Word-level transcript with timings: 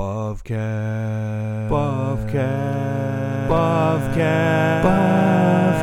Bavcast. 0.00 1.68
Bavcast. 1.68 3.48
Bavcast. 3.50 4.82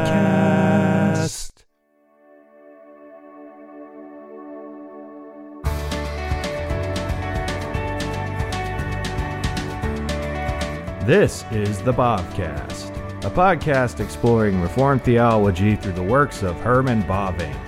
Bavcast. 0.09 1.51
This 11.05 11.45
is 11.51 11.83
the 11.83 11.93
Bavcast, 11.93 12.89
a 13.23 13.29
podcast 13.29 13.99
exploring 13.99 14.59
Reformed 14.61 15.03
theology 15.03 15.75
through 15.75 15.91
the 15.91 16.01
works 16.01 16.41
of 16.41 16.59
Herman 16.61 17.03
Bavinck. 17.03 17.66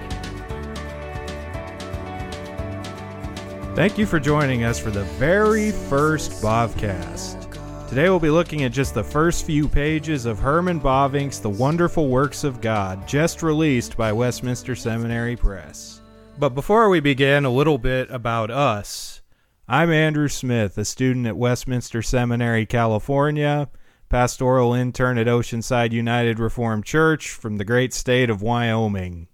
Thank 3.80 3.98
you 3.98 4.06
for 4.06 4.20
joining 4.20 4.66
us 4.66 4.78
for 4.78 4.92
the 4.92 5.06
very 5.06 5.72
first 5.72 6.32
Bavcast. 6.44 7.88
Today 7.88 8.10
we'll 8.10 8.20
be 8.20 8.30
looking 8.30 8.64
at 8.64 8.74
just 8.74 8.94
the 8.94 9.02
first 9.02 9.46
few 9.46 9.70
pages 9.70 10.26
of 10.26 10.38
Herman 10.38 10.82
Bavinck's 10.82 11.40
The 11.40 11.50
Wonderful 11.50 12.10
Works 12.10 12.44
of 12.44 12.60
God, 12.60 13.08
just 13.08 13.42
released 13.42 13.96
by 13.96 14.12
Westminster 14.12 14.76
Seminary 14.76 15.38
Press. 15.38 16.02
But 16.38 16.50
before 16.50 16.90
we 16.90 17.00
begin, 17.00 17.46
a 17.46 17.50
little 17.50 17.78
bit 17.78 18.12
about 18.12 18.52
us. 18.52 19.22
I'm 19.66 19.94
Andrew 19.94 20.28
Smith, 20.28 20.78
a 20.78 20.84
student 20.84 21.26
at 21.26 21.38
Westminster 21.38 22.02
Seminary, 22.02 22.66
California, 22.66 23.70
pastoral 24.10 24.74
intern 24.74 25.18
at 25.18 25.28
Oceanside 25.28 25.94
United 25.94 26.38
Reformed 26.38 26.84
Church 26.84 27.30
from 27.30 27.56
the 27.56 27.64
great 27.64 27.94
state 27.94 28.30
of 28.30 28.42
Wyoming. 28.42 29.30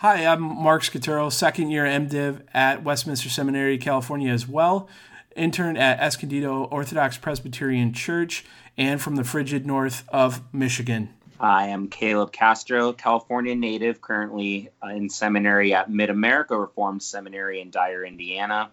Hi, 0.00 0.24
I'm 0.24 0.40
Mark 0.40 0.80
Scaturo, 0.80 1.30
second 1.30 1.68
year 1.68 1.84
MDiv 1.84 2.40
at 2.54 2.82
Westminster 2.82 3.28
Seminary, 3.28 3.76
California 3.76 4.32
as 4.32 4.48
well. 4.48 4.88
Intern 5.36 5.76
at 5.76 6.00
Escondido 6.00 6.64
Orthodox 6.64 7.18
Presbyterian 7.18 7.92
Church 7.92 8.46
and 8.78 8.98
from 8.98 9.16
the 9.16 9.24
frigid 9.24 9.66
north 9.66 10.08
of 10.08 10.40
Michigan. 10.54 11.10
I 11.38 11.66
am 11.66 11.88
Caleb 11.88 12.32
Castro, 12.32 12.94
California 12.94 13.54
native, 13.54 14.00
currently 14.00 14.70
uh, 14.82 14.86
in 14.86 15.10
seminary 15.10 15.74
at 15.74 15.90
Mid 15.90 16.08
America 16.08 16.58
Reformed 16.58 17.02
Seminary 17.02 17.60
in 17.60 17.70
Dyer, 17.70 18.02
Indiana. 18.02 18.70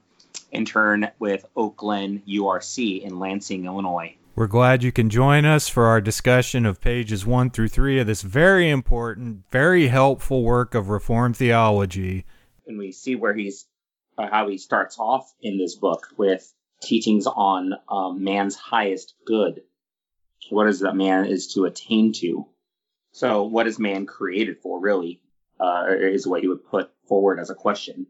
Intern 0.54 1.10
with 1.20 1.46
Oak 1.58 1.76
Glen 1.76 2.23
URC 2.26 3.02
in 3.02 3.20
Lansing, 3.20 3.66
Illinois. 3.66 4.16
We're 4.38 4.46
glad 4.46 4.84
you 4.84 4.92
can 4.92 5.10
join 5.10 5.46
us 5.46 5.68
for 5.68 5.86
our 5.88 6.00
discussion 6.00 6.68
of 6.68 6.80
pages 6.80 7.26
1 7.26 7.50
through 7.50 7.70
3 7.70 8.02
of 8.02 8.06
this 8.06 8.22
very 8.22 8.70
important, 8.70 9.46
very 9.50 9.88
helpful 9.88 10.44
work 10.44 10.76
of 10.76 10.90
Reformed 10.90 11.36
theology. 11.36 12.24
And 12.68 12.78
we 12.78 12.92
see 12.92 13.16
where 13.16 13.34
he's, 13.34 13.66
uh, 14.16 14.28
how 14.30 14.48
he 14.48 14.60
starts 14.60 15.00
off 15.00 15.34
in 15.42 15.58
this 15.58 15.74
book 15.74 16.10
with 16.18 16.54
teachings 16.84 17.26
on 17.26 17.74
um, 17.90 18.24
man's 18.24 18.56
highest 18.56 19.16
good. 19.26 19.64
What 20.52 20.68
is 20.68 20.82
that 20.82 20.96
man 20.96 21.26
is 21.26 21.56
to 21.56 21.66
attain 21.66 22.14
to? 22.18 22.46
So, 23.14 23.42
what 23.42 23.66
is 23.66 23.80
man 23.80 24.06
created 24.06 24.60
for, 24.62 24.80
really, 24.80 25.20
uh, 25.60 25.86
is 25.90 26.28
what 26.28 26.42
he 26.42 26.48
would 26.48 26.64
put 26.64 26.92
forward 27.08 27.40
as 27.40 27.50
a 27.50 27.56
question 27.56 28.06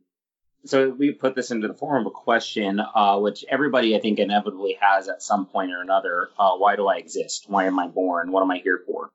so 0.69 0.89
we 0.89 1.11
put 1.11 1.35
this 1.35 1.51
into 1.51 1.67
the 1.67 1.73
form 1.73 2.01
of 2.05 2.07
a 2.07 2.11
question, 2.11 2.79
uh, 2.79 3.17
which 3.19 3.43
everybody 3.49 3.95
I 3.95 3.99
think 3.99 4.19
inevitably 4.19 4.77
has 4.81 5.07
at 5.09 5.21
some 5.23 5.45
point 5.45 5.71
or 5.71 5.81
another. 5.81 6.29
Uh, 6.37 6.55
why 6.57 6.75
do 6.75 6.87
I 6.87 6.97
exist? 6.97 7.45
Why 7.47 7.65
am 7.65 7.79
I 7.79 7.87
born? 7.87 8.31
What 8.31 8.41
am 8.43 8.51
I 8.51 8.57
here 8.59 8.81
for? 8.85 9.09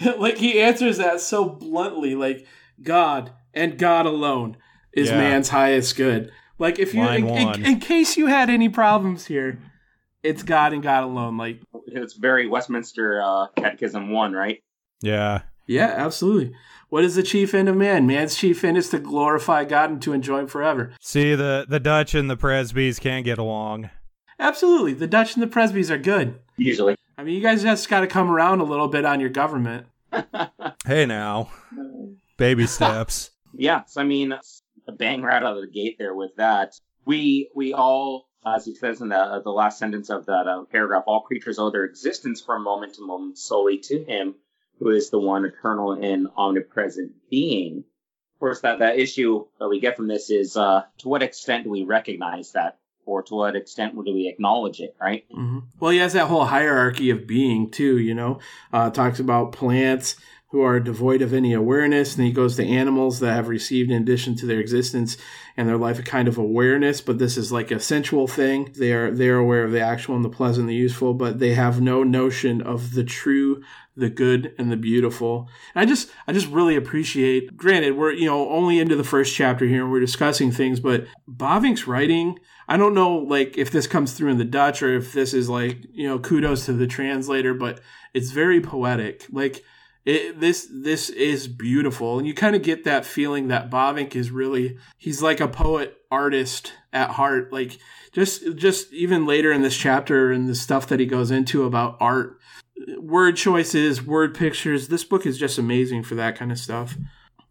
like 0.18 0.38
he 0.38 0.60
answers 0.60 0.98
that 0.98 1.20
so 1.20 1.44
bluntly, 1.48 2.14
like 2.14 2.46
God 2.82 3.32
and 3.54 3.78
God 3.78 4.06
alone 4.06 4.56
is 4.92 5.10
Yeah. 5.10 5.18
man's 5.18 5.48
highest 5.50 5.96
good. 5.96 6.32
Like 6.58 6.78
if 6.78 6.94
you, 6.94 7.02
in, 7.02 7.28
in- 7.28 7.66
in 7.66 7.80
case 7.80 8.16
you 8.16 8.26
had 8.26 8.48
any 8.50 8.68
problems 8.68 9.26
here, 9.26 9.58
it's 10.22 10.42
God 10.42 10.72
and 10.72 10.82
God 10.82 11.04
alone. 11.04 11.36
Like 11.36 11.60
It's 11.86 12.14
very 12.14 12.46
Westminster 12.46 13.20
uh, 13.22 13.48
Catechism 13.56 14.10
1, 14.10 14.32
right? 14.32 14.62
Yeah. 15.00 15.42
Yeah, 15.66 15.92
absolutely. 15.96 16.54
What 16.92 17.04
is 17.04 17.14
the 17.14 17.22
chief 17.22 17.54
end 17.54 17.70
of 17.70 17.76
man? 17.78 18.06
Man's 18.06 18.34
chief 18.34 18.62
end 18.62 18.76
is 18.76 18.90
to 18.90 18.98
glorify 18.98 19.64
God 19.64 19.88
and 19.88 20.02
to 20.02 20.12
enjoy 20.12 20.40
Him 20.40 20.46
forever. 20.46 20.92
See, 21.00 21.34
the, 21.34 21.64
the 21.66 21.80
Dutch 21.80 22.14
and 22.14 22.28
the 22.28 22.36
Presbys 22.36 23.00
can't 23.00 23.24
get 23.24 23.38
along. 23.38 23.88
Absolutely. 24.38 24.92
The 24.92 25.06
Dutch 25.06 25.32
and 25.32 25.42
the 25.42 25.46
Presbys 25.46 25.88
are 25.88 25.96
good. 25.96 26.38
Usually. 26.58 26.96
I 27.16 27.24
mean, 27.24 27.34
you 27.34 27.40
guys 27.40 27.62
just 27.62 27.88
got 27.88 28.00
to 28.00 28.06
come 28.06 28.30
around 28.30 28.60
a 28.60 28.64
little 28.64 28.88
bit 28.88 29.06
on 29.06 29.20
your 29.20 29.30
government. 29.30 29.86
Hey 30.84 31.06
now. 31.06 31.50
Baby 32.36 32.66
steps. 32.66 33.30
Yeah, 33.54 33.84
so 33.86 34.02
I 34.02 34.04
mean, 34.04 34.32
a 34.86 34.92
bang 34.92 35.22
right 35.22 35.42
out 35.42 35.56
of 35.56 35.62
the 35.62 35.70
gate 35.70 35.96
there 35.98 36.14
with 36.14 36.36
that. 36.36 36.74
We 37.06 37.50
we 37.54 37.72
all, 37.72 38.28
as 38.46 38.66
he 38.66 38.74
says 38.74 39.00
in 39.00 39.08
the 39.08 39.40
the 39.42 39.50
last 39.50 39.78
sentence 39.78 40.10
of 40.10 40.26
that 40.26 40.46
uh, 40.46 40.64
paragraph, 40.70 41.04
all 41.06 41.20
creatures 41.22 41.58
owe 41.58 41.70
their 41.70 41.84
existence 41.84 42.42
from 42.42 42.64
moment 42.64 42.94
to 42.94 43.06
moment 43.06 43.38
solely 43.38 43.78
to 43.78 44.04
Him, 44.04 44.36
who 44.82 44.90
is 44.90 45.10
the 45.10 45.18
one 45.18 45.44
eternal 45.44 45.92
and 45.92 46.28
omnipresent 46.36 47.12
being. 47.30 47.84
Of 48.34 48.40
course, 48.40 48.60
that 48.60 48.80
that 48.80 48.98
issue 48.98 49.46
that 49.60 49.68
we 49.68 49.80
get 49.80 49.96
from 49.96 50.08
this 50.08 50.30
is 50.30 50.56
uh, 50.56 50.82
to 50.98 51.08
what 51.08 51.22
extent 51.22 51.64
do 51.64 51.70
we 51.70 51.84
recognize 51.84 52.52
that, 52.52 52.78
or 53.06 53.22
to 53.22 53.34
what 53.34 53.54
extent 53.56 53.94
do 53.94 54.12
we 54.12 54.28
acknowledge 54.28 54.80
it, 54.80 54.96
right? 55.00 55.24
hmm 55.30 55.60
Well, 55.78 55.92
he 55.92 55.98
has 55.98 56.14
that 56.14 56.26
whole 56.26 56.46
hierarchy 56.46 57.10
of 57.10 57.26
being 57.26 57.70
too. 57.70 57.98
You 57.98 58.14
know, 58.14 58.40
uh, 58.72 58.90
talks 58.90 59.20
about 59.20 59.52
plants 59.52 60.16
who 60.52 60.60
are 60.60 60.78
devoid 60.78 61.22
of 61.22 61.32
any 61.32 61.54
awareness, 61.54 62.14
and 62.14 62.26
he 62.26 62.32
goes 62.32 62.56
to 62.56 62.66
animals 62.66 63.20
that 63.20 63.32
have 63.32 63.48
received, 63.48 63.90
in 63.90 64.02
addition 64.02 64.36
to 64.36 64.44
their 64.44 64.60
existence 64.60 65.16
and 65.56 65.66
their 65.66 65.78
life, 65.78 65.98
a 65.98 66.02
kind 66.02 66.28
of 66.28 66.36
awareness. 66.36 67.00
But 67.00 67.18
this 67.18 67.38
is 67.38 67.50
like 67.50 67.70
a 67.70 67.80
sensual 67.80 68.26
thing. 68.26 68.70
They 68.76 68.92
are 68.92 69.10
they 69.10 69.28
are 69.28 69.38
aware 69.38 69.64
of 69.64 69.72
the 69.72 69.80
actual 69.80 70.14
and 70.14 70.24
the 70.24 70.28
pleasant, 70.28 70.64
and 70.64 70.70
the 70.70 70.74
useful, 70.74 71.14
but 71.14 71.38
they 71.38 71.54
have 71.54 71.80
no 71.80 72.02
notion 72.02 72.60
of 72.60 72.92
the 72.92 73.04
true, 73.04 73.62
the 73.96 74.10
good, 74.10 74.54
and 74.58 74.70
the 74.70 74.76
beautiful. 74.76 75.48
And 75.74 75.82
I 75.82 75.86
just 75.86 76.10
I 76.26 76.32
just 76.32 76.48
really 76.48 76.76
appreciate. 76.76 77.56
Granted, 77.56 77.96
we're 77.96 78.12
you 78.12 78.26
know 78.26 78.48
only 78.50 78.78
into 78.78 78.96
the 78.96 79.04
first 79.04 79.34
chapter 79.34 79.66
here, 79.66 79.82
and 79.82 79.92
we're 79.92 80.00
discussing 80.00 80.50
things, 80.50 80.80
but 80.80 81.06
Bavinck's 81.28 81.86
writing. 81.86 82.38
I 82.68 82.76
don't 82.76 82.94
know 82.94 83.16
like 83.16 83.58
if 83.58 83.70
this 83.70 83.86
comes 83.86 84.12
through 84.14 84.30
in 84.30 84.38
the 84.38 84.44
Dutch 84.44 84.82
or 84.82 84.94
if 84.96 85.12
this 85.12 85.34
is 85.34 85.48
like 85.48 85.78
you 85.92 86.08
know 86.08 86.18
kudos 86.18 86.66
to 86.66 86.72
the 86.72 86.86
translator, 86.86 87.54
but 87.54 87.80
it's 88.14 88.30
very 88.30 88.60
poetic. 88.60 89.26
Like 89.30 89.62
it, 90.04 90.40
this 90.40 90.68
this 90.72 91.10
is 91.10 91.46
beautiful, 91.46 92.18
and 92.18 92.26
you 92.26 92.34
kind 92.34 92.56
of 92.56 92.62
get 92.62 92.84
that 92.84 93.04
feeling 93.06 93.48
that 93.48 93.70
Bovink 93.70 94.16
is 94.16 94.30
really 94.30 94.78
he's 94.98 95.22
like 95.22 95.40
a 95.40 95.48
poet 95.48 95.96
artist 96.10 96.72
at 96.92 97.10
heart. 97.10 97.52
Like 97.52 97.78
just 98.12 98.56
just 98.56 98.92
even 98.92 99.26
later 99.26 99.52
in 99.52 99.62
this 99.62 99.76
chapter 99.76 100.32
and 100.32 100.48
the 100.48 100.54
stuff 100.54 100.88
that 100.88 100.98
he 100.98 101.06
goes 101.06 101.30
into 101.30 101.64
about 101.64 101.96
art, 102.00 102.38
word 102.98 103.36
choices, 103.36 104.02
word 104.02 104.34
pictures. 104.34 104.88
This 104.88 105.04
book 105.04 105.26
is 105.26 105.38
just 105.38 105.58
amazing 105.58 106.02
for 106.02 106.14
that 106.16 106.36
kind 106.36 106.52
of 106.52 106.58
stuff. 106.58 106.96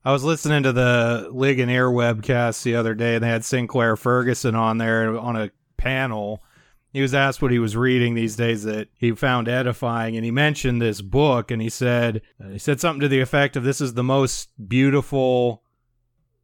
I 0.03 0.11
was 0.11 0.23
listening 0.23 0.63
to 0.63 0.73
the 0.73 1.29
Ligonier 1.31 1.89
webcast 1.89 2.63
the 2.63 2.75
other 2.75 2.95
day, 2.95 3.15
and 3.15 3.23
they 3.23 3.29
had 3.29 3.45
Sinclair 3.45 3.95
Ferguson 3.95 4.55
on 4.55 4.77
there 4.79 5.17
on 5.17 5.35
a 5.35 5.51
panel. 5.77 6.43
He 6.91 7.01
was 7.01 7.13
asked 7.13 7.41
what 7.41 7.51
he 7.51 7.59
was 7.59 7.77
reading 7.77 8.15
these 8.15 8.35
days 8.35 8.63
that 8.63 8.89
he 8.97 9.11
found 9.11 9.47
edifying, 9.47 10.15
and 10.15 10.25
he 10.25 10.31
mentioned 10.31 10.81
this 10.81 11.01
book, 11.01 11.51
and 11.51 11.61
he 11.61 11.69
said 11.69 12.21
he 12.49 12.57
said 12.57 12.79
something 12.79 13.01
to 13.01 13.07
the 13.07 13.21
effect 13.21 13.55
of, 13.55 13.63
"This 13.63 13.79
is 13.79 13.93
the 13.93 14.03
most 14.03 14.49
beautiful 14.67 15.63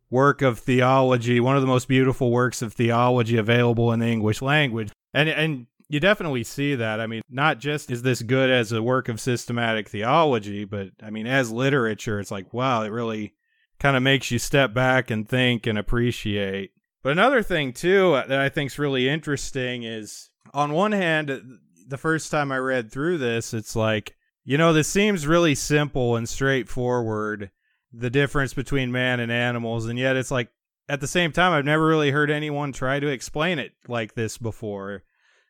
work 0.09 0.41
of 0.41 0.59
theology, 0.59 1.39
one 1.39 1.55
of 1.55 1.61
the 1.61 1.67
most 1.67 1.87
beautiful 1.87 2.31
works 2.31 2.61
of 2.61 2.73
theology 2.73 3.37
available 3.37 3.91
in 3.91 3.99
the 3.99 4.07
English 4.07 4.41
language," 4.41 4.91
and 5.13 5.29
and. 5.29 5.65
You 5.89 5.99
definitely 6.01 6.43
see 6.43 6.75
that. 6.75 6.99
I 6.99 7.07
mean, 7.07 7.21
not 7.29 7.59
just 7.59 7.89
is 7.91 8.01
this 8.01 8.21
good 8.21 8.49
as 8.49 8.71
a 8.71 8.83
work 8.83 9.07
of 9.07 9.21
systematic 9.21 9.87
theology, 9.87 10.65
but 10.65 10.89
I 11.01 11.09
mean, 11.09 11.27
as 11.27 11.51
literature, 11.51 12.19
it's 12.19 12.31
like, 12.31 12.53
wow, 12.53 12.83
it 12.83 12.89
really 12.89 13.35
kind 13.79 13.95
of 13.95 14.03
makes 14.03 14.29
you 14.29 14.39
step 14.39 14.73
back 14.73 15.09
and 15.09 15.27
think 15.27 15.65
and 15.65 15.77
appreciate. 15.77 16.71
But 17.03 17.11
another 17.13 17.41
thing 17.41 17.71
too 17.71 18.13
uh, 18.13 18.27
that 18.27 18.39
I 18.39 18.49
think 18.49 18.71
is 18.71 18.79
really 18.79 19.07
interesting 19.07 19.83
is 19.83 20.29
on 20.53 20.73
one 20.73 20.91
hand, 20.91 21.41
the 21.87 21.97
first 21.97 22.31
time 22.31 22.51
I 22.51 22.57
read 22.57 22.91
through 22.91 23.19
this, 23.19 23.53
it's 23.53 23.75
like, 23.75 24.15
you 24.43 24.57
know, 24.57 24.73
this 24.73 24.89
seems 24.89 25.27
really 25.27 25.55
simple 25.55 26.17
and 26.17 26.27
straightforward, 26.27 27.51
the 27.93 28.09
difference 28.09 28.53
between 28.53 28.91
man 28.91 29.21
and 29.21 29.31
animals, 29.31 29.85
and 29.85 29.97
yet 29.97 30.17
it's 30.17 30.31
like 30.31 30.49
at 30.89 30.99
the 30.99 31.07
same 31.07 31.31
time 31.31 31.53
I've 31.53 31.65
never 31.65 31.85
really 31.85 32.11
heard 32.11 32.29
anyone 32.29 32.73
try 32.73 32.99
to 32.99 33.07
explain 33.07 33.57
it 33.57 33.71
like 33.87 34.15
this 34.15 34.37
before 34.37 35.03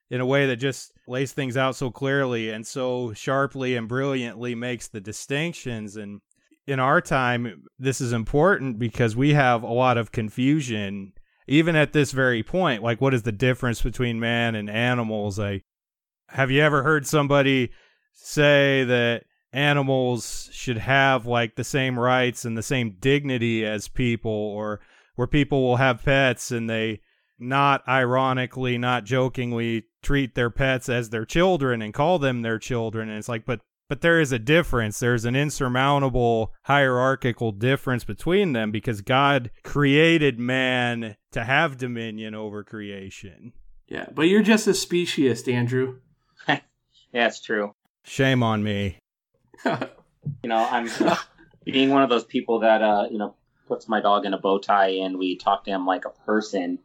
in 0.09 0.21
a 0.21 0.25
way 0.25 0.47
that 0.47 0.57
just 0.57 0.93
lays 1.07 1.33
things 1.33 1.57
out 1.57 1.75
so 1.75 1.91
clearly 1.91 2.49
and 2.49 2.65
so 2.65 3.13
sharply 3.13 3.75
and 3.75 3.87
brilliantly 3.87 4.55
makes 4.55 4.87
the 4.87 5.01
distinctions 5.01 5.97
and 5.97 6.21
in 6.67 6.81
our 6.81 6.99
time, 6.99 7.63
this 7.79 8.01
is 8.01 8.11
important 8.11 8.77
because 8.77 9.15
we 9.15 9.33
have 9.33 9.63
a 9.63 9.71
lot 9.71 9.97
of 9.97 10.11
confusion, 10.11 11.13
even 11.47 11.77
at 11.77 11.93
this 11.93 12.11
very 12.11 12.43
point. 12.43 12.83
Like, 12.83 12.99
what 12.99 13.13
is 13.13 13.23
the 13.23 13.31
difference 13.31 13.81
between 13.81 14.19
man 14.19 14.53
and 14.53 14.69
animals? 14.69 15.39
Like, 15.39 15.63
have 16.27 16.51
you 16.51 16.61
ever 16.61 16.83
heard 16.83 17.07
somebody 17.07 17.71
say 18.13 18.83
that 18.83 19.23
animals 19.53 20.49
should 20.51 20.77
have 20.77 21.25
like 21.25 21.55
the 21.55 21.63
same 21.63 21.97
rights 21.97 22.43
and 22.43 22.57
the 22.57 22.63
same 22.63 22.97
dignity 22.99 23.65
as 23.65 23.87
people, 23.87 24.29
or 24.31 24.81
where 25.15 25.27
people 25.27 25.63
will 25.63 25.77
have 25.77 26.03
pets 26.03 26.51
and 26.51 26.69
they 26.69 26.99
not 27.39 27.87
ironically, 27.87 28.77
not 28.77 29.03
jokingly 29.03 29.85
treat 30.01 30.35
their 30.35 30.49
pets 30.49 30.89
as 30.89 31.09
their 31.09 31.25
children 31.25 31.81
and 31.81 31.93
call 31.93 32.19
them 32.19 32.41
their 32.41 32.59
children. 32.59 33.09
And 33.09 33.17
it's 33.17 33.29
like, 33.29 33.45
but 33.45 33.61
but 33.89 34.01
there 34.01 34.19
is 34.19 34.33
a 34.33 34.39
difference. 34.39 34.99
There's 34.99 35.23
an 35.23 35.35
insurmountable 35.35 36.53
hierarchical 36.63 37.53
difference 37.53 38.03
between 38.03 38.51
them 38.51 38.69
because 38.69 38.99
God 38.99 39.49
created 39.63 40.37
man 40.37 41.15
to 41.31 41.43
have 41.45 41.77
dominion 41.77 42.35
over 42.35 42.65
creation. 42.65 43.53
Yeah, 43.87 44.07
but 44.13 44.23
you're 44.23 44.43
just 44.43 44.67
a 44.67 44.71
speciesist, 44.71 45.51
Andrew. 45.51 45.99
yeah, 46.47 46.59
it's 47.13 47.39
true. 47.39 47.73
Shame 48.03 48.43
on 48.43 48.63
me. 48.63 48.99
You 50.43 50.49
know, 50.49 50.67
I'm 50.69 50.89
being 51.65 51.89
one 51.89 52.03
of 52.03 52.09
those 52.09 52.25
people 52.25 52.59
that 52.59 52.81
uh, 52.81 53.07
you 53.09 53.17
know 53.17 53.35
puts 53.67 53.87
my 53.87 54.01
dog 54.01 54.25
in 54.25 54.33
a 54.33 54.37
bow 54.37 54.59
tie 54.59 54.89
and 54.89 55.17
we 55.17 55.37
talk 55.37 55.63
to 55.65 55.71
him 55.71 55.85
like 55.85 56.05
a 56.05 56.09
person 56.25 56.79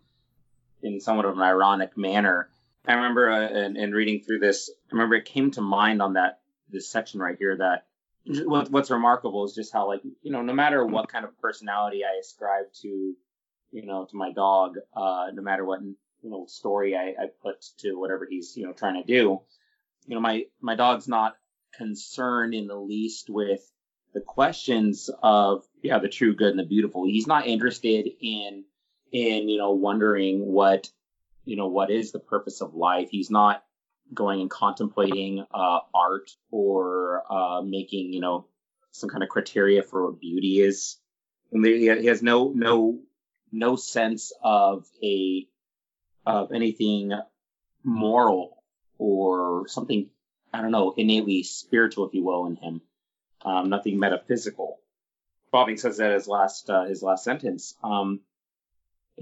in 0.82 1.00
somewhat 1.00 1.26
of 1.26 1.36
an 1.36 1.42
ironic 1.42 1.96
manner. 1.96 2.48
I 2.86 2.94
remember 2.94 3.30
uh, 3.30 3.48
in, 3.48 3.76
in 3.76 3.92
reading 3.92 4.22
through 4.22 4.40
this, 4.40 4.70
I 4.70 4.92
remember 4.92 5.14
it 5.14 5.24
came 5.24 5.50
to 5.52 5.60
mind 5.60 6.02
on 6.02 6.14
that 6.14 6.40
this 6.68 6.88
section 6.88 7.20
right 7.20 7.36
here 7.38 7.56
that 7.58 7.86
what, 8.24 8.70
what's 8.70 8.90
remarkable 8.90 9.44
is 9.44 9.54
just 9.54 9.72
how 9.72 9.86
like 9.86 10.02
you 10.22 10.32
know 10.32 10.42
no 10.42 10.52
matter 10.52 10.84
what 10.84 11.08
kind 11.08 11.24
of 11.24 11.38
personality 11.40 12.02
I 12.04 12.18
ascribe 12.20 12.66
to 12.82 12.88
you 12.88 13.86
know 13.86 14.06
to 14.10 14.16
my 14.16 14.32
dog, 14.32 14.76
uh, 14.96 15.26
no 15.32 15.42
matter 15.42 15.64
what 15.64 15.82
you 15.82 15.96
know 16.30 16.46
story 16.46 16.96
I, 16.96 17.14
I 17.20 17.26
put 17.42 17.64
to 17.78 17.94
whatever 17.94 18.26
he's 18.28 18.56
you 18.56 18.66
know 18.66 18.72
trying 18.72 19.02
to 19.02 19.06
do, 19.06 19.40
you 20.06 20.14
know 20.14 20.20
my 20.20 20.44
my 20.60 20.74
dog's 20.74 21.08
not 21.08 21.36
concerned 21.76 22.54
in 22.54 22.66
the 22.66 22.76
least 22.76 23.30
with 23.30 23.60
the 24.14 24.20
questions 24.20 25.10
of 25.22 25.64
yeah 25.82 25.98
the 25.98 26.08
true 26.08 26.34
good 26.34 26.50
and 26.50 26.58
the 26.58 26.64
beautiful 26.64 27.04
he's 27.04 27.26
not 27.26 27.46
interested 27.46 28.08
in 28.20 28.64
in 29.12 29.48
you 29.48 29.58
know 29.58 29.72
wondering 29.72 30.46
what 30.46 30.90
you 31.44 31.56
know 31.56 31.68
what 31.68 31.90
is 31.90 32.12
the 32.12 32.18
purpose 32.18 32.60
of 32.60 32.74
life 32.74 33.08
he's 33.10 33.30
not 33.30 33.64
going 34.12 34.40
and 34.40 34.50
contemplating 34.50 35.44
uh, 35.54 35.80
art 35.94 36.30
or 36.50 37.22
uh, 37.30 37.62
making 37.62 38.12
you 38.12 38.20
know 38.20 38.46
some 38.90 39.08
kind 39.08 39.22
of 39.22 39.28
criteria 39.28 39.82
for 39.82 40.06
what 40.06 40.20
beauty 40.20 40.60
is 40.60 40.98
and 41.50 41.64
he 41.64 41.86
has 41.86 42.22
no 42.22 42.52
no 42.54 42.98
no 43.50 43.76
sense 43.76 44.32
of 44.42 44.86
a 45.02 45.46
of 46.26 46.52
anything 46.52 47.12
moral 47.84 48.62
or 48.98 49.66
something 49.68 50.08
I 50.52 50.60
don't 50.60 50.70
know 50.70 50.94
innately 50.96 51.42
spiritual 51.42 52.06
if 52.06 52.14
you 52.14 52.22
will 52.22 52.46
in 52.46 52.56
him 52.56 52.82
um, 53.44 53.68
nothing 53.68 53.98
metaphysical. 53.98 54.78
Bavinck 55.52 55.78
says 55.78 55.98
that 55.98 56.12
his 56.12 56.28
last 56.28 56.70
uh, 56.70 56.84
his 56.84 57.02
last 57.02 57.24
sentence. 57.24 57.74
Um, 57.82 58.20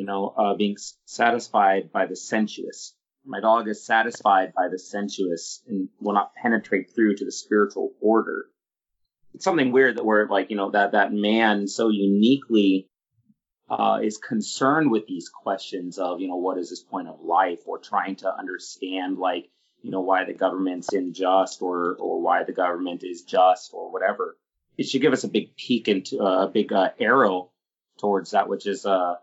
you 0.01 0.07
know, 0.07 0.33
uh, 0.35 0.55
being 0.55 0.79
satisfied 1.05 1.93
by 1.93 2.07
the 2.07 2.17
sensuous. 2.17 2.97
My 3.27 3.41
dog 3.41 3.69
is 3.69 3.85
satisfied 3.85 4.55
by 4.57 4.69
the 4.69 4.79
sensuous 4.79 5.63
and 5.69 5.91
will 6.01 6.15
not 6.15 6.35
penetrate 6.35 6.95
through 6.95 7.17
to 7.17 7.27
the 7.27 7.31
spiritual 7.31 7.93
order. 8.01 8.47
It's 9.35 9.45
something 9.45 9.73
weird 9.73 9.99
that 9.99 10.07
we're 10.07 10.27
like, 10.27 10.49
you 10.49 10.57
know, 10.57 10.71
that 10.71 10.93
that 10.93 11.13
man 11.13 11.69
so 11.69 11.91
uniquely 11.91 12.89
uh, 13.69 13.99
is 14.03 14.17
concerned 14.17 14.91
with 14.91 15.07
these 15.07 15.29
questions 15.29 15.99
of, 15.99 16.19
you 16.19 16.29
know, 16.29 16.37
what 16.37 16.57
is 16.57 16.71
this 16.71 16.83
point 16.83 17.09
of 17.09 17.21
life, 17.21 17.61
or 17.67 17.79
trying 17.79 18.17
to 18.17 18.35
understand, 18.35 19.19
like, 19.19 19.51
you 19.83 19.91
know, 19.91 20.01
why 20.01 20.25
the 20.25 20.33
government's 20.33 20.95
unjust 20.95 21.61
or, 21.61 21.95
or 22.01 22.23
why 22.23 22.45
the 22.45 22.53
government 22.53 23.05
is 23.05 23.21
just 23.25 23.75
or 23.75 23.93
whatever. 23.93 24.39
It 24.79 24.89
should 24.89 25.03
give 25.03 25.13
us 25.13 25.25
a 25.25 25.29
big 25.29 25.55
peek 25.57 25.89
into 25.89 26.21
uh, 26.21 26.47
a 26.47 26.49
big 26.49 26.73
uh, 26.73 26.89
arrow 26.99 27.51
towards 27.99 28.31
that 28.31 28.49
which 28.49 28.67
is 28.67 28.87
uh, 28.87 29.17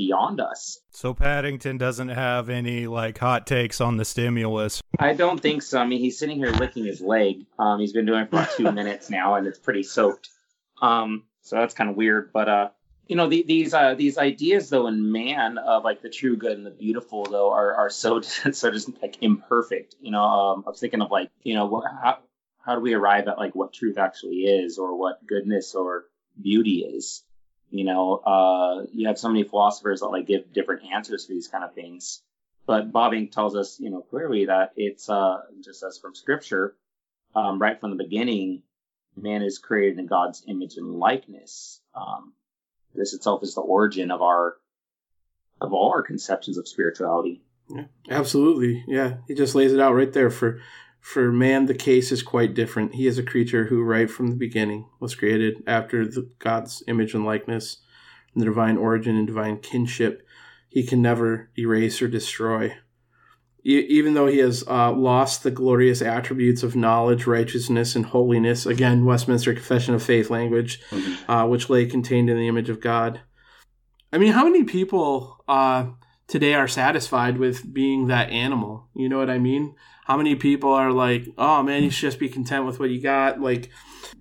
beyond 0.00 0.40
us. 0.40 0.80
So 0.92 1.12
Paddington 1.12 1.76
doesn't 1.76 2.08
have 2.08 2.48
any 2.48 2.86
like 2.86 3.18
hot 3.18 3.46
takes 3.46 3.82
on 3.82 3.98
the 3.98 4.04
stimulus. 4.06 4.82
I 4.98 5.12
don't 5.12 5.38
think 5.38 5.62
so. 5.62 5.78
I 5.78 5.86
mean, 5.86 6.00
he's 6.00 6.18
sitting 6.18 6.38
here 6.38 6.50
licking 6.50 6.86
his 6.86 7.02
leg. 7.02 7.44
Um, 7.58 7.80
he's 7.80 7.92
been 7.92 8.06
doing 8.06 8.20
it 8.20 8.30
for 8.30 8.36
about 8.36 8.50
two 8.56 8.72
minutes 8.80 9.10
now, 9.10 9.34
and 9.34 9.46
it's 9.46 9.58
pretty 9.58 9.82
soaked. 9.82 10.30
Um, 10.80 11.24
so 11.42 11.56
that's 11.56 11.74
kind 11.74 11.90
of 11.90 11.96
weird. 11.96 12.32
But 12.32 12.48
uh, 12.48 12.68
you 13.08 13.16
know 13.16 13.28
the, 13.28 13.44
these 13.46 13.74
uh, 13.74 13.94
these 13.94 14.16
ideas 14.16 14.70
though 14.70 14.86
in 14.86 15.12
man 15.12 15.58
of 15.58 15.84
like 15.84 16.00
the 16.00 16.08
true 16.08 16.36
good 16.36 16.56
and 16.56 16.64
the 16.64 16.70
beautiful 16.70 17.24
though 17.24 17.50
are, 17.50 17.74
are 17.74 17.90
so 17.90 18.20
so 18.22 18.70
just 18.70 18.88
like 19.02 19.18
imperfect 19.20 19.96
you 20.00 20.12
know 20.12 20.22
um, 20.22 20.64
i 20.64 20.70
was 20.70 20.78
thinking 20.78 21.02
of 21.02 21.10
like 21.10 21.28
you 21.42 21.54
know 21.54 21.82
how, 22.02 22.18
how 22.64 22.76
do 22.76 22.80
we 22.80 22.94
arrive 22.94 23.26
at 23.26 23.36
like 23.36 23.52
what 23.52 23.72
truth 23.72 23.98
actually 23.98 24.42
is 24.44 24.78
or 24.78 24.96
what 24.96 25.26
goodness 25.26 25.74
or 25.74 26.04
beauty 26.40 26.84
is 26.88 27.24
you 27.70 27.84
know 27.84 28.16
uh, 28.16 28.86
you 28.92 29.08
have 29.08 29.18
so 29.18 29.28
many 29.28 29.44
philosophers 29.44 30.00
that 30.00 30.08
like 30.08 30.26
give 30.26 30.52
different 30.52 30.82
answers 30.92 31.26
for 31.26 31.32
these 31.32 31.48
kind 31.48 31.64
of 31.64 31.74
things 31.74 32.22
but 32.66 32.92
Bavinck 32.92 33.32
tells 33.32 33.56
us 33.56 33.78
you 33.80 33.90
know 33.90 34.00
clearly 34.00 34.46
that 34.46 34.72
it's 34.76 35.08
uh, 35.08 35.38
just 35.62 35.82
as 35.82 35.98
from 35.98 36.14
scripture 36.14 36.74
um, 37.34 37.60
right 37.60 37.80
from 37.80 37.90
the 37.90 38.02
beginning 38.02 38.62
man 39.16 39.42
is 39.42 39.58
created 39.58 39.98
in 39.98 40.06
god's 40.06 40.42
image 40.46 40.76
and 40.76 40.94
likeness 40.94 41.80
um, 41.94 42.32
this 42.94 43.14
itself 43.14 43.42
is 43.42 43.54
the 43.54 43.60
origin 43.60 44.10
of 44.10 44.22
our 44.22 44.56
of 45.60 45.72
all 45.72 45.90
our 45.90 46.02
conceptions 46.02 46.58
of 46.58 46.66
spirituality. 46.66 47.42
Yeah, 47.68 47.84
absolutely. 48.10 48.84
Yeah, 48.88 49.18
he 49.28 49.34
just 49.34 49.54
lays 49.54 49.72
it 49.72 49.80
out 49.80 49.94
right 49.94 50.12
there. 50.12 50.30
For 50.30 50.60
for 51.00 51.32
man, 51.32 51.66
the 51.66 51.74
case 51.74 52.12
is 52.12 52.22
quite 52.22 52.54
different. 52.54 52.94
He 52.94 53.06
is 53.06 53.18
a 53.18 53.22
creature 53.22 53.66
who, 53.66 53.82
right 53.82 54.10
from 54.10 54.28
the 54.28 54.36
beginning, 54.36 54.88
was 55.00 55.14
created 55.14 55.62
after 55.66 56.06
the, 56.06 56.30
God's 56.38 56.82
image 56.86 57.14
and 57.14 57.24
likeness, 57.24 57.78
and 58.34 58.40
the 58.40 58.46
divine 58.46 58.76
origin 58.76 59.16
and 59.16 59.26
divine 59.26 59.58
kinship. 59.58 60.26
He 60.68 60.84
can 60.86 61.02
never 61.02 61.50
erase 61.58 62.00
or 62.00 62.08
destroy 62.08 62.76
even 63.62 64.14
though 64.14 64.26
he 64.26 64.38
has 64.38 64.64
uh, 64.68 64.92
lost 64.92 65.42
the 65.42 65.50
glorious 65.50 66.00
attributes 66.00 66.62
of 66.62 66.76
knowledge, 66.76 67.26
righteousness, 67.26 67.94
and 67.94 68.06
holiness, 68.06 68.64
again, 68.64 69.04
Westminster 69.04 69.52
Confession 69.52 69.94
of 69.94 70.02
Faith 70.02 70.30
language, 70.30 70.80
mm-hmm. 70.90 71.30
uh, 71.30 71.46
which 71.46 71.68
lay 71.68 71.86
contained 71.86 72.30
in 72.30 72.36
the 72.36 72.48
image 72.48 72.70
of 72.70 72.80
God. 72.80 73.20
I 74.12 74.18
mean, 74.18 74.32
how 74.32 74.44
many 74.44 74.64
people 74.64 75.44
uh, 75.46 75.86
today 76.30 76.54
are 76.54 76.68
satisfied 76.68 77.38
with 77.38 77.74
being 77.74 78.06
that 78.06 78.30
animal? 78.30 78.88
You 78.94 79.08
know 79.08 79.18
what 79.18 79.28
I 79.28 79.38
mean? 79.38 79.74
How 80.04 80.16
many 80.16 80.36
people 80.36 80.72
are 80.72 80.92
like, 80.92 81.26
oh 81.36 81.62
man, 81.62 81.82
you 81.82 81.90
should 81.90 82.06
just 82.08 82.20
be 82.20 82.28
content 82.28 82.64
with 82.64 82.78
what 82.78 82.90
you 82.90 83.02
got, 83.02 83.40
like, 83.40 83.68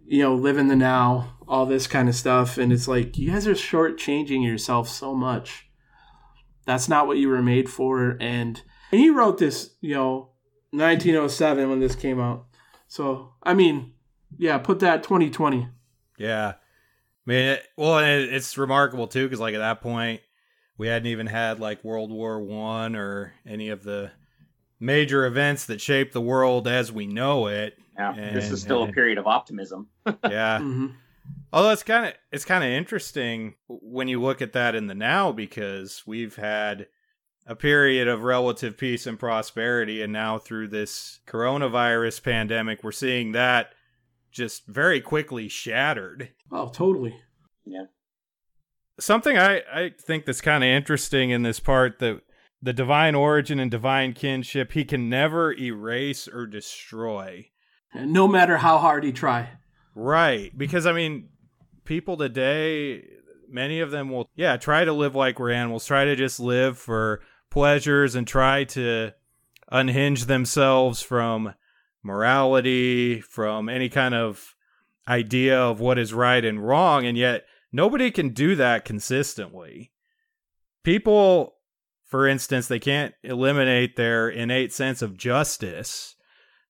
you 0.05 0.23
know, 0.23 0.35
live 0.35 0.57
in 0.57 0.67
the 0.67 0.75
now, 0.75 1.37
all 1.47 1.67
this 1.67 1.85
kind 1.85 2.09
of 2.09 2.15
stuff. 2.15 2.57
And 2.57 2.73
it's 2.73 2.87
like, 2.87 3.17
you 3.17 3.31
guys 3.31 3.47
are 3.47 3.53
shortchanging 3.53 4.43
yourself 4.43 4.89
so 4.89 5.13
much. 5.13 5.69
That's 6.65 6.89
not 6.89 7.05
what 7.05 7.17
you 7.17 7.29
were 7.29 7.43
made 7.43 7.69
for. 7.69 8.17
And 8.19 8.61
and 8.91 8.99
he 8.99 9.11
wrote 9.11 9.37
this, 9.37 9.75
you 9.79 9.93
know, 9.93 10.31
1907 10.71 11.69
when 11.69 11.79
this 11.79 11.95
came 11.95 12.19
out. 12.19 12.47
So, 12.87 13.33
I 13.43 13.53
mean, 13.53 13.93
yeah, 14.37 14.57
put 14.57 14.79
that 14.79 15.03
2020. 15.03 15.67
Yeah. 16.17 16.47
I 16.49 17.29
mean, 17.29 17.45
it, 17.45 17.63
well, 17.77 17.99
it, 17.99 18.33
it's 18.33 18.57
remarkable 18.57 19.07
too 19.07 19.25
because, 19.25 19.39
like, 19.39 19.53
at 19.53 19.59
that 19.59 19.81
point, 19.81 20.21
we 20.79 20.87
hadn't 20.87 21.07
even 21.07 21.27
had 21.27 21.59
like 21.59 21.83
World 21.83 22.09
War 22.09 22.41
One 22.41 22.95
or 22.95 23.33
any 23.45 23.69
of 23.69 23.83
the 23.83 24.11
major 24.79 25.25
events 25.25 25.65
that 25.65 25.81
shaped 25.81 26.13
the 26.13 26.21
world 26.21 26.67
as 26.67 26.91
we 26.91 27.05
know 27.05 27.47
it. 27.47 27.77
Yeah, 27.97 28.15
and, 28.15 28.35
this 28.35 28.49
is 28.49 28.61
still 28.61 28.83
and, 28.83 28.91
a 28.91 28.93
period 28.93 29.17
of 29.17 29.27
optimism. 29.27 29.89
yeah. 30.07 30.57
Mm-hmm. 30.59 30.87
Although 31.51 31.71
it's 31.71 31.83
kind 31.83 32.07
of 32.07 32.13
it's 32.31 32.45
kind 32.45 32.63
of 32.63 32.69
interesting 32.69 33.55
when 33.67 34.07
you 34.07 34.21
look 34.21 34.41
at 34.41 34.53
that 34.53 34.73
in 34.73 34.87
the 34.87 34.95
now 34.95 35.33
because 35.33 36.03
we've 36.07 36.37
had 36.37 36.87
a 37.45 37.55
period 37.55 38.07
of 38.07 38.23
relative 38.23 38.77
peace 38.77 39.05
and 39.05 39.19
prosperity. 39.19 40.01
And 40.01 40.13
now 40.13 40.37
through 40.37 40.69
this 40.69 41.19
coronavirus 41.27 42.23
pandemic, 42.23 42.83
we're 42.83 42.91
seeing 42.93 43.33
that 43.33 43.73
just 44.31 44.65
very 44.65 45.01
quickly 45.01 45.49
shattered. 45.49 46.29
Oh, 46.51 46.69
totally. 46.69 47.19
Yeah. 47.65 47.85
Something 48.99 49.37
I, 49.37 49.61
I 49.73 49.91
think 49.97 50.25
that's 50.25 50.41
kind 50.41 50.63
of 50.63 50.67
interesting 50.67 51.29
in 51.29 51.43
this 51.43 51.59
part 51.59 51.99
that 51.99 52.21
the 52.61 52.73
divine 52.73 53.15
origin 53.15 53.59
and 53.59 53.71
divine 53.71 54.13
kinship, 54.13 54.73
he 54.73 54.83
can 54.83 55.09
never 55.09 55.53
erase 55.53 56.27
or 56.27 56.45
destroy. 56.45 57.47
No 57.95 58.27
matter 58.27 58.57
how 58.57 58.77
hard 58.77 59.03
he 59.03 59.11
try. 59.11 59.49
Right. 59.95 60.55
Because 60.57 60.85
I 60.85 60.91
mean, 60.91 61.29
people 61.85 62.17
today, 62.17 63.03
many 63.49 63.79
of 63.79 63.91
them 63.91 64.09
will 64.09 64.29
yeah, 64.35 64.57
try 64.57 64.85
to 64.85 64.93
live 64.93 65.15
like 65.15 65.39
we're 65.39 65.51
animals, 65.51 65.85
try 65.85 66.05
to 66.05 66.15
just 66.15 66.39
live 66.39 66.77
for 66.77 67.21
pleasures 67.49 68.15
and 68.15 68.27
try 68.27 68.63
to 68.65 69.11
unhinge 69.71 70.25
themselves 70.25 71.01
from 71.01 71.53
morality, 72.03 73.21
from 73.21 73.69
any 73.69 73.89
kind 73.89 74.13
of 74.13 74.55
idea 75.07 75.59
of 75.59 75.79
what 75.79 75.97
is 75.97 76.13
right 76.13 76.43
and 76.45 76.65
wrong. 76.65 77.05
And 77.05 77.17
yet, 77.17 77.45
nobody 77.71 78.11
can 78.11 78.29
do 78.29 78.55
that 78.55 78.85
consistently. 78.85 79.91
People, 80.83 81.55
for 82.05 82.27
instance, 82.27 82.67
they 82.67 82.79
can't 82.79 83.13
eliminate 83.23 83.95
their 83.95 84.29
innate 84.29 84.73
sense 84.73 85.01
of 85.01 85.17
justice. 85.17 86.15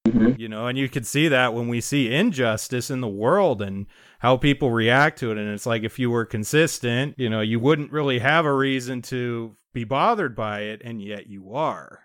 Mm-hmm. 0.07 0.39
You 0.39 0.47
know, 0.47 0.67
and 0.67 0.77
you 0.77 0.87
can 0.89 1.03
see 1.03 1.27
that 1.27 1.53
when 1.53 1.67
we 1.67 1.81
see 1.81 2.13
injustice 2.13 2.89
in 2.89 3.01
the 3.01 3.07
world 3.07 3.61
and 3.61 3.85
how 4.19 4.37
people 4.37 4.71
react 4.71 5.19
to 5.19 5.31
it. 5.31 5.37
And 5.37 5.49
it's 5.49 5.65
like 5.65 5.83
if 5.83 5.99
you 5.99 6.09
were 6.09 6.25
consistent, 6.25 7.15
you 7.17 7.29
know, 7.29 7.41
you 7.41 7.59
wouldn't 7.59 7.91
really 7.91 8.19
have 8.19 8.45
a 8.45 8.53
reason 8.53 9.01
to 9.03 9.55
be 9.73 9.83
bothered 9.83 10.35
by 10.35 10.61
it, 10.61 10.81
and 10.83 11.01
yet 11.01 11.27
you 11.27 11.53
are. 11.53 11.99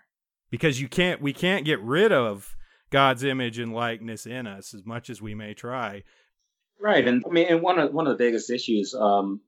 Because 0.51 0.79
you 0.79 0.87
can't 0.87 1.21
we 1.21 1.33
can't 1.33 1.65
get 1.65 1.81
rid 1.81 2.11
of 2.11 2.55
God's 2.89 3.23
image 3.23 3.59
and 3.59 3.73
likeness 3.73 4.25
in 4.25 4.47
us 4.47 4.73
as 4.73 4.85
much 4.85 5.09
as 5.09 5.21
we 5.21 5.33
may 5.33 5.53
try. 5.53 6.03
Right, 6.79 7.07
and 7.07 7.23
I 7.25 7.29
mean, 7.31 7.47
and 7.49 7.61
one 7.61 7.79
of 7.79 7.93
one 7.93 8.07
of 8.07 8.17
the 8.17 8.23
biggest 8.23 8.49
issues, 8.49 8.93
um, 8.93 9.41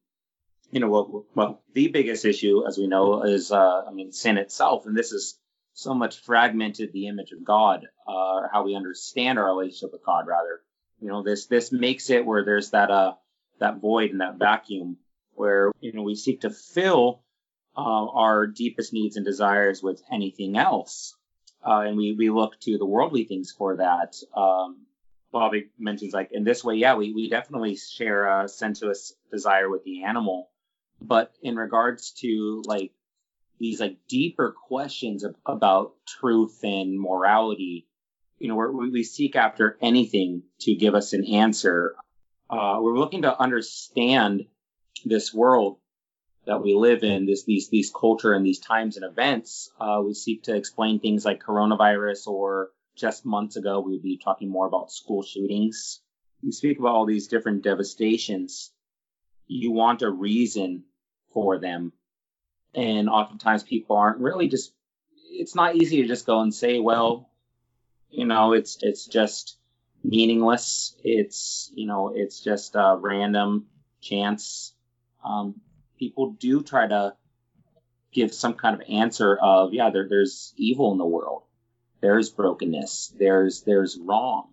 you 0.71 0.79
know, 0.79 0.89
well, 0.89 1.25
well, 1.35 1.61
the 1.73 1.87
biggest 1.89 2.25
issue, 2.25 2.65
as 2.67 2.77
we 2.77 2.87
know, 2.87 3.23
is 3.23 3.51
uh, 3.51 3.83
I 3.87 3.91
mean, 3.91 4.11
sin 4.11 4.37
itself, 4.37 4.85
and 4.85 4.97
this 4.97 5.11
is 5.11 5.37
so 5.73 5.93
much 5.93 6.19
fragmented 6.21 6.91
the 6.91 7.07
image 7.07 7.31
of 7.31 7.43
God, 7.43 7.85
uh, 8.07 8.47
how 8.51 8.65
we 8.65 8.75
understand 8.75 9.37
our 9.37 9.45
relationship 9.45 9.91
with 9.93 10.03
God, 10.03 10.25
rather. 10.27 10.61
You 10.99 11.09
know, 11.09 11.21
this 11.21 11.45
this 11.45 11.71
makes 11.71 12.09
it 12.09 12.25
where 12.25 12.43
there's 12.43 12.71
that 12.71 12.89
uh 12.89 13.13
that 13.59 13.79
void 13.79 14.11
and 14.11 14.21
that 14.21 14.39
vacuum 14.39 14.97
where 15.35 15.71
you 15.79 15.93
know 15.93 16.01
we 16.01 16.15
seek 16.15 16.41
to 16.41 16.49
fill 16.49 17.21
uh, 17.75 18.07
our 18.07 18.47
deepest 18.47 18.93
needs 18.93 19.17
and 19.17 19.25
desires 19.25 19.83
with 19.83 20.01
anything 20.11 20.57
else, 20.57 21.15
uh, 21.63 21.81
and 21.81 21.97
we 21.97 22.15
we 22.17 22.31
look 22.31 22.59
to 22.61 22.79
the 22.79 22.85
worldly 22.85 23.25
things 23.25 23.53
for 23.55 23.77
that. 23.77 24.15
Um, 24.35 24.86
Bavinck 25.33 25.69
mentions 25.77 26.13
like 26.13 26.29
in 26.31 26.43
this 26.43 26.63
way, 26.63 26.75
yeah, 26.75 26.95
we 26.95 27.13
we 27.13 27.29
definitely 27.29 27.75
share 27.75 28.41
a 28.41 28.47
sensuous 28.47 29.13
desire 29.31 29.69
with 29.69 29.83
the 29.83 30.03
animal, 30.03 30.49
but 31.01 31.33
in 31.41 31.55
regards 31.55 32.11
to 32.21 32.63
like 32.65 32.91
these 33.59 33.79
like 33.79 33.97
deeper 34.07 34.55
questions 34.67 35.23
of, 35.23 35.35
about 35.45 35.93
truth 36.07 36.59
and 36.63 36.99
morality, 36.99 37.87
you 38.39 38.47
know, 38.47 38.55
we 38.55 38.89
we 38.89 39.03
seek 39.03 39.35
after 39.35 39.77
anything 39.81 40.43
to 40.61 40.75
give 40.75 40.95
us 40.95 41.13
an 41.13 41.25
answer. 41.25 41.95
Uh, 42.49 42.77
we're 42.79 42.97
looking 42.97 43.23
to 43.23 43.41
understand 43.41 44.45
this 45.03 45.33
world 45.33 45.77
that 46.45 46.63
we 46.63 46.73
live 46.73 47.03
in, 47.03 47.25
this 47.25 47.43
these 47.43 47.69
these 47.69 47.91
culture 47.91 48.33
and 48.33 48.45
these 48.45 48.59
times 48.59 48.95
and 48.95 49.05
events. 49.05 49.69
Uh, 49.79 50.01
we 50.05 50.13
seek 50.13 50.43
to 50.43 50.55
explain 50.55 50.99
things 50.99 51.25
like 51.25 51.43
coronavirus, 51.43 52.27
or 52.27 52.69
just 52.97 53.25
months 53.25 53.55
ago 53.55 53.79
we'd 53.79 54.01
be 54.01 54.17
talking 54.17 54.49
more 54.49 54.67
about 54.67 54.91
school 54.91 55.23
shootings. 55.23 56.01
We 56.43 56.51
speak 56.51 56.79
about 56.79 56.95
all 56.95 57.05
these 57.05 57.27
different 57.27 57.63
devastations. 57.63 58.71
You 59.47 59.71
want 59.71 60.01
a 60.01 60.09
reason 60.09 60.83
for 61.33 61.57
them, 61.57 61.93
and 62.73 63.09
oftentimes 63.09 63.63
people 63.63 63.95
aren't 63.95 64.19
really 64.19 64.47
just. 64.47 64.73
It's 65.29 65.55
not 65.55 65.75
easy 65.75 66.01
to 66.01 66.07
just 66.07 66.25
go 66.25 66.41
and 66.41 66.53
say, 66.53 66.79
well, 66.79 67.29
you 68.09 68.25
know, 68.25 68.53
it's 68.53 68.77
it's 68.81 69.05
just 69.05 69.57
meaningless. 70.03 70.95
It's 71.03 71.71
you 71.73 71.87
know, 71.87 72.11
it's 72.13 72.41
just 72.41 72.75
a 72.75 72.97
random 72.99 73.67
chance. 74.01 74.73
Um, 75.23 75.61
people 75.97 76.31
do 76.31 76.61
try 76.61 76.87
to 76.87 77.15
give 78.11 78.33
some 78.33 78.53
kind 78.53 78.75
of 78.75 78.87
answer 78.89 79.37
of, 79.37 79.73
yeah, 79.73 79.89
there, 79.89 80.07
there's 80.09 80.53
evil 80.57 80.91
in 80.91 80.97
the 80.97 81.05
world, 81.05 81.43
there's 82.01 82.29
brokenness, 82.29 83.13
there's 83.17 83.61
there's 83.63 83.97
wrong. 83.97 84.49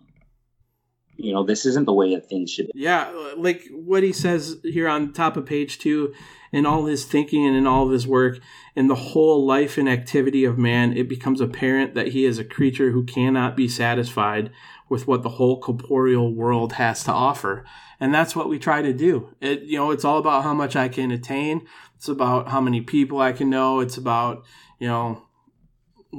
You 1.17 1.33
know, 1.33 1.43
this 1.43 1.65
isn't 1.65 1.85
the 1.85 1.93
way 1.93 2.15
that 2.15 2.27
things 2.27 2.51
should 2.51 2.67
be. 2.67 2.73
Yeah, 2.75 3.09
like 3.37 3.63
what 3.71 4.03
he 4.03 4.11
says 4.11 4.57
here 4.63 4.89
on 4.89 5.13
top 5.13 5.37
of 5.37 5.45
page 5.45 5.79
two, 5.79 6.13
in 6.51 6.65
all 6.65 6.85
his 6.85 7.05
thinking 7.05 7.47
and 7.47 7.55
in 7.55 7.65
all 7.65 7.85
of 7.85 7.91
his 7.91 8.05
work, 8.05 8.39
in 8.75 8.87
the 8.87 8.95
whole 8.95 9.45
life 9.45 9.77
and 9.77 9.87
activity 9.87 10.43
of 10.43 10.57
man, 10.57 10.95
it 10.95 11.07
becomes 11.07 11.39
apparent 11.39 11.95
that 11.95 12.09
he 12.09 12.25
is 12.25 12.37
a 12.37 12.43
creature 12.43 12.91
who 12.91 13.05
cannot 13.05 13.55
be 13.55 13.69
satisfied 13.69 14.51
with 14.89 15.07
what 15.07 15.23
the 15.23 15.29
whole 15.29 15.59
corporeal 15.61 16.33
world 16.33 16.73
has 16.73 17.03
to 17.05 17.11
offer. 17.11 17.65
And 17.99 18.13
that's 18.13 18.35
what 18.35 18.49
we 18.49 18.59
try 18.59 18.81
to 18.81 18.93
do. 18.93 19.29
It, 19.39 19.63
you 19.63 19.77
know, 19.77 19.91
it's 19.91 20.05
all 20.05 20.17
about 20.17 20.43
how 20.43 20.53
much 20.53 20.75
I 20.75 20.89
can 20.89 21.11
attain. 21.11 21.65
It's 21.95 22.09
about 22.09 22.49
how 22.49 22.59
many 22.59 22.81
people 22.81 23.19
I 23.19 23.31
can 23.31 23.49
know. 23.49 23.79
It's 23.79 23.97
about, 23.97 24.43
you 24.79 24.87
know, 24.87 25.23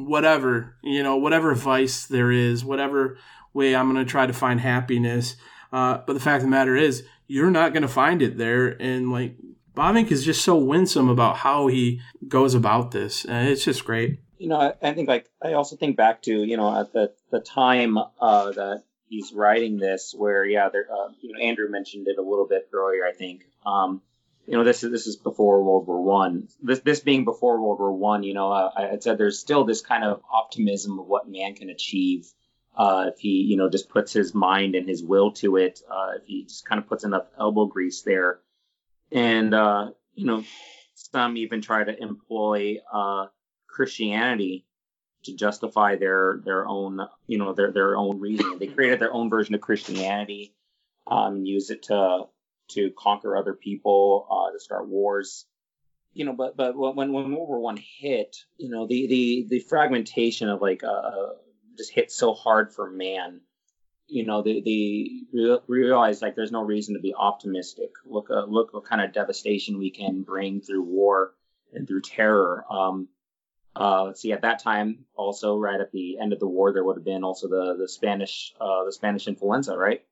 whatever, 0.04 0.76
you 0.82 1.02
know, 1.02 1.16
whatever 1.16 1.54
vice 1.54 2.06
there 2.06 2.30
is, 2.30 2.64
whatever 2.64 3.18
way 3.52 3.74
I'm 3.74 3.90
going 3.92 4.04
to 4.04 4.10
try 4.10 4.26
to 4.26 4.32
find 4.32 4.60
happiness. 4.60 5.36
Uh, 5.72 5.98
but 6.06 6.12
the 6.12 6.20
fact 6.20 6.36
of 6.36 6.42
the 6.42 6.50
matter 6.50 6.76
is, 6.76 7.04
you're 7.26 7.50
not 7.50 7.72
going 7.72 7.82
to 7.82 7.88
find 7.88 8.22
it 8.22 8.38
there. 8.38 8.68
And 8.80 9.10
like, 9.10 9.36
Bavinck 9.74 10.10
is 10.10 10.24
just 10.24 10.44
so 10.44 10.56
winsome 10.56 11.08
about 11.08 11.38
how 11.38 11.66
he 11.66 12.00
goes 12.28 12.54
about 12.54 12.92
this. 12.92 13.24
And 13.24 13.48
it's 13.48 13.64
just 13.64 13.84
great 13.84 14.20
you 14.38 14.48
know, 14.48 14.60
I, 14.60 14.74
I, 14.82 14.92
think 14.92 15.08
like 15.08 15.28
I 15.42 15.54
also 15.54 15.76
think 15.76 15.96
back 15.96 16.22
to 16.22 16.44
you 16.44 16.56
know 16.56 16.78
at 16.78 16.92
the 16.92 17.12
the 17.30 17.40
time 17.40 17.96
uh, 17.98 18.52
that 18.52 18.82
he's 19.08 19.32
writing 19.32 19.78
this, 19.78 20.14
where 20.16 20.44
yeah, 20.44 20.68
there, 20.68 20.86
uh, 20.92 21.08
you 21.20 21.32
know, 21.32 21.40
Andrew 21.40 21.68
mentioned 21.68 22.08
it 22.08 22.18
a 22.18 22.22
little 22.22 22.46
bit 22.46 22.68
earlier. 22.72 23.06
I 23.06 23.12
think, 23.12 23.44
um, 23.64 24.02
you 24.46 24.56
know, 24.56 24.64
this 24.64 24.84
is 24.84 24.90
this 24.90 25.06
is 25.06 25.16
before 25.16 25.62
World 25.62 25.86
War 25.86 26.02
One. 26.02 26.48
This 26.62 26.80
this 26.80 27.00
being 27.00 27.24
before 27.24 27.60
World 27.60 27.80
War 27.80 27.92
One, 27.92 28.22
you 28.22 28.34
know, 28.34 28.52
uh, 28.52 28.70
I 28.76 28.98
said 29.00 29.18
there's 29.18 29.38
still 29.38 29.64
this 29.64 29.80
kind 29.80 30.04
of 30.04 30.22
optimism 30.32 30.98
of 30.98 31.06
what 31.06 31.28
man 31.28 31.54
can 31.54 31.68
achieve 31.68 32.32
uh, 32.76 33.06
if 33.12 33.18
he, 33.18 33.42
you 33.42 33.56
know, 33.56 33.68
just 33.68 33.88
puts 33.88 34.12
his 34.12 34.34
mind 34.34 34.74
and 34.74 34.88
his 34.88 35.02
will 35.02 35.32
to 35.32 35.56
it. 35.56 35.80
Uh, 35.90 36.12
if 36.20 36.26
he 36.26 36.44
just 36.44 36.64
kind 36.64 36.78
of 36.78 36.88
puts 36.88 37.04
enough 37.04 37.26
elbow 37.38 37.66
grease 37.66 38.02
there, 38.02 38.38
and 39.10 39.52
uh, 39.52 39.90
you 40.14 40.26
know, 40.26 40.44
some 40.94 41.36
even 41.36 41.60
try 41.60 41.82
to 41.82 42.00
employ 42.00 42.76
Christianity 43.66 44.64
to 45.24 45.34
justify 45.34 45.96
their 45.96 46.40
their 46.44 46.66
own 46.66 47.00
you 47.26 47.38
know 47.38 47.52
their 47.52 47.72
their 47.72 47.96
own 47.96 48.20
reasoning. 48.20 48.58
They 48.58 48.68
created 48.68 49.00
their 49.00 49.12
own 49.12 49.28
version 49.28 49.54
of 49.56 49.60
Christianity, 49.60 50.54
um, 51.06 51.44
use 51.44 51.70
it 51.70 51.82
to 51.84 52.26
to 52.68 52.90
conquer 52.96 53.36
other 53.36 53.54
people, 53.54 54.26
uh, 54.30 54.52
to 54.52 54.60
start 54.60 54.88
wars. 54.88 55.46
You 56.12 56.24
know, 56.24 56.32
but 56.32 56.56
but 56.56 56.76
when 56.76 56.94
when 56.94 57.12
World 57.12 57.48
War 57.48 57.60
One 57.60 57.76
hit, 57.76 58.36
you 58.56 58.70
know 58.70 58.86
the 58.86 59.06
the 59.06 59.46
the 59.48 59.60
fragmentation 59.60 60.48
of 60.48 60.62
like 60.62 60.82
uh 60.82 61.10
just 61.76 61.92
hit 61.92 62.10
so 62.10 62.34
hard 62.34 62.72
for 62.72 62.90
man. 62.90 63.40
You 64.08 64.24
know, 64.24 64.42
they 64.42 64.60
they 64.60 65.60
realize 65.66 66.22
like 66.22 66.36
there's 66.36 66.52
no 66.52 66.62
reason 66.62 66.94
to 66.94 67.00
be 67.00 67.14
optimistic. 67.14 67.90
Look 68.04 68.30
uh, 68.30 68.44
look 68.44 68.72
what 68.72 68.84
kind 68.84 69.02
of 69.02 69.12
devastation 69.12 69.78
we 69.78 69.90
can 69.90 70.22
bring 70.22 70.60
through 70.60 70.84
war 70.84 71.34
and 71.72 71.86
through 71.86 72.02
terror. 72.02 72.64
Um, 72.70 73.08
uh, 73.74 74.04
let's 74.04 74.22
see. 74.22 74.32
At 74.32 74.42
that 74.42 74.62
time, 74.62 75.04
also 75.16 75.58
right 75.58 75.80
at 75.80 75.92
the 75.92 76.18
end 76.18 76.32
of 76.32 76.38
the 76.38 76.46
war, 76.46 76.72
there 76.72 76.84
would 76.84 76.96
have 76.96 77.04
been 77.04 77.24
also 77.24 77.48
the 77.48 77.76
the 77.78 77.88
Spanish 77.88 78.54
uh, 78.60 78.84
the 78.84 78.92
Spanish 78.92 79.26
influenza, 79.26 79.76
right? 79.76 80.02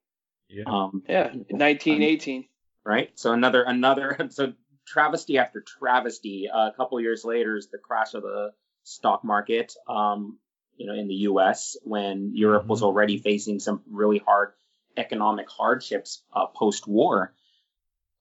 Yeah. 0.54 0.64
Um, 0.66 1.02
yeah. 1.08 1.28
1918. 1.28 2.46
Right. 2.84 3.10
So 3.14 3.32
another 3.32 3.62
another 3.62 4.16
so 4.30 4.52
travesty 4.86 5.38
after 5.38 5.60
travesty. 5.60 6.48
Uh, 6.48 6.68
a 6.68 6.72
couple 6.76 7.00
years 7.00 7.24
later 7.24 7.56
is 7.56 7.68
the 7.68 7.78
crash 7.78 8.14
of 8.14 8.22
the 8.22 8.52
stock 8.84 9.24
market. 9.24 9.74
Um, 9.88 10.38
you 10.76 10.86
know, 10.86 10.94
in 10.94 11.08
the 11.08 11.14
U.S. 11.14 11.76
when 11.82 12.32
Europe 12.34 12.66
was 12.66 12.80
mm-hmm. 12.80 12.86
already 12.86 13.18
facing 13.18 13.60
some 13.60 13.82
really 13.90 14.18
hard 14.18 14.52
economic 14.96 15.48
hardships 15.48 16.22
uh, 16.32 16.46
post 16.46 16.86
war. 16.86 17.34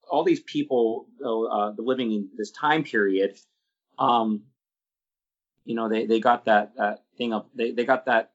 All 0.10 0.24
these 0.24 0.42
people, 0.42 1.08
uh, 1.26 1.72
living 1.78 2.12
in 2.12 2.30
this 2.38 2.52
time 2.52 2.84
period, 2.84 3.38
um, 3.98 4.44
you 5.66 5.76
know, 5.76 5.90
they, 5.90 6.06
they 6.06 6.20
got 6.20 6.46
that, 6.46 6.76
that 6.78 7.04
thing 7.18 7.34
of, 7.34 7.46
they, 7.56 7.72
they 7.72 7.86
got 7.86 8.06
that, 8.06 8.32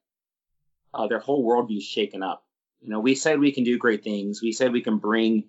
uh, 0.95 1.07
their 1.07 1.19
whole 1.19 1.45
worldview 1.45 1.83
shaken 1.83 2.23
up. 2.23 2.45
You 2.81 2.91
know, 2.91 3.01
we 3.01 3.15
said 3.15 3.41
we 3.41 3.53
can 3.53 3.65
do 3.65 3.79
great 3.79 4.05
things. 4.05 4.41
We 4.43 4.53
said 4.53 4.73
we 4.73 4.83
can 4.83 4.99
bring, 4.99 5.45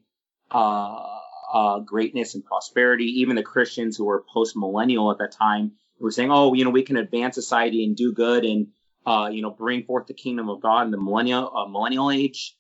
uh, 0.52 1.18
uh, 1.52 1.80
greatness 1.80 2.36
and 2.36 2.46
prosperity. 2.46 3.22
Even 3.22 3.36
the 3.36 3.44
Christians 3.44 3.98
who 3.98 4.06
were 4.06 4.24
post 4.32 4.56
millennial 4.56 5.12
at 5.12 5.18
that 5.18 5.32
time 5.32 5.74
were 6.00 6.12
saying, 6.12 6.32
oh, 6.32 6.54
you 6.54 6.64
know, 6.64 6.70
we 6.70 6.84
can 6.84 6.98
advance 6.98 7.36
society 7.36 7.84
and 7.84 7.96
do 7.96 8.14
good 8.14 8.46
and, 8.46 8.68
uh, 9.06 9.30
you 9.32 9.42
know, 9.42 9.50
bring 9.50 9.84
forth 9.84 10.08
the 10.08 10.14
kingdom 10.14 10.50
of 10.50 10.62
God 10.62 10.86
in 10.86 10.92
the 10.92 10.98
millennial, 10.98 11.52
uh, 11.56 11.68
millennial 11.68 12.12
age. 12.12 12.56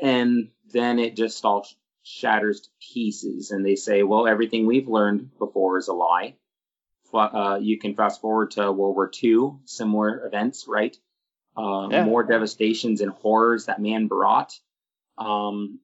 And 0.00 0.48
then 0.72 0.98
it 0.98 1.16
just 1.16 1.44
all 1.44 1.66
shatters 2.02 2.62
to 2.62 2.68
pieces. 2.94 3.50
And 3.50 3.64
they 3.64 3.76
say, 3.76 4.02
well, 4.02 4.26
everything 4.26 4.66
we've 4.66 4.88
learned 4.88 5.38
before 5.38 5.78
is 5.78 5.88
a 5.88 5.92
lie 5.92 6.34
uh, 7.14 7.58
you 7.60 7.78
can 7.78 7.94
fast 7.94 8.20
forward 8.20 8.52
to 8.52 8.72
World 8.72 8.96
War 8.96 9.10
II, 9.22 9.58
similar 9.64 10.26
events, 10.26 10.66
right? 10.68 10.96
Uh, 11.56 11.88
yeah. 11.90 12.04
More 12.04 12.22
devastations 12.22 13.00
and 13.00 13.10
horrors 13.12 13.66
that 13.66 13.80
man 13.80 14.06
brought. 14.06 14.58
Um, 15.18 15.80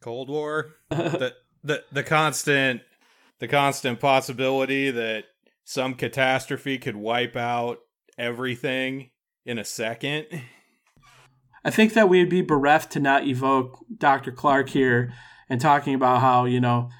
Cold 0.00 0.28
War, 0.28 0.74
the 0.90 1.34
the 1.64 1.84
the 1.90 2.02
constant 2.02 2.82
the 3.40 3.48
constant 3.48 3.98
possibility 3.98 4.90
that 4.90 5.24
some 5.64 5.94
catastrophe 5.94 6.78
could 6.78 6.96
wipe 6.96 7.36
out 7.36 7.78
everything 8.18 9.10
in 9.44 9.58
a 9.58 9.64
second. 9.64 10.26
I 11.64 11.70
think 11.70 11.94
that 11.94 12.08
we'd 12.08 12.28
be 12.28 12.42
bereft 12.42 12.92
to 12.92 13.00
not 13.00 13.26
evoke 13.26 13.84
Dr. 13.96 14.32
Clark 14.32 14.68
here 14.68 15.12
and 15.48 15.60
talking 15.60 15.94
about 15.94 16.20
how, 16.20 16.44
you 16.44 16.60
know, 16.60 16.90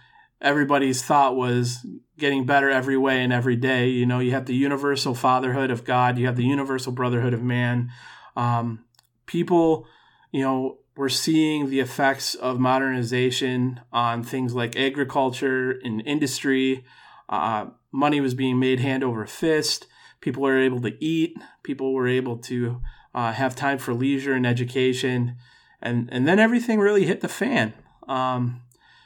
everybody's 0.40 1.02
thought 1.02 1.36
was 1.36 1.84
getting 2.22 2.46
better 2.46 2.70
every 2.70 2.96
way 2.96 3.20
and 3.24 3.32
every 3.32 3.56
day. 3.56 3.88
You 3.88 4.06
know, 4.06 4.20
you 4.20 4.30
have 4.30 4.46
the 4.46 4.54
universal 4.54 5.12
fatherhood 5.12 5.72
of 5.72 5.82
God, 5.84 6.16
you 6.18 6.26
have 6.26 6.36
the 6.36 6.44
universal 6.44 6.92
brotherhood 6.92 7.34
of 7.34 7.42
man. 7.42 7.90
Um, 8.36 8.84
people, 9.26 9.88
you 10.30 10.40
know, 10.42 10.78
we're 10.96 11.08
seeing 11.08 11.68
the 11.68 11.80
effects 11.80 12.36
of 12.36 12.60
modernization 12.60 13.80
on 13.92 14.22
things 14.22 14.54
like 14.54 14.76
agriculture 14.76 15.72
and 15.82 16.00
industry. 16.06 16.84
Uh, 17.28 17.66
money 17.90 18.20
was 18.20 18.34
being 18.34 18.60
made 18.60 18.78
hand 18.78 19.02
over 19.02 19.26
fist. 19.26 19.86
People 20.20 20.42
were 20.44 20.60
able 20.60 20.80
to 20.82 20.92
eat. 21.04 21.36
People 21.64 21.92
were 21.92 22.06
able 22.06 22.36
to 22.38 22.80
uh, 23.14 23.32
have 23.32 23.56
time 23.56 23.78
for 23.78 23.92
leisure 23.94 24.34
and 24.34 24.46
education, 24.46 25.36
and 25.82 26.08
and 26.12 26.26
then 26.28 26.38
everything 26.38 26.78
really 26.78 27.04
hit 27.04 27.20
the 27.20 27.28
fan. 27.28 27.72
Um, 28.06 28.60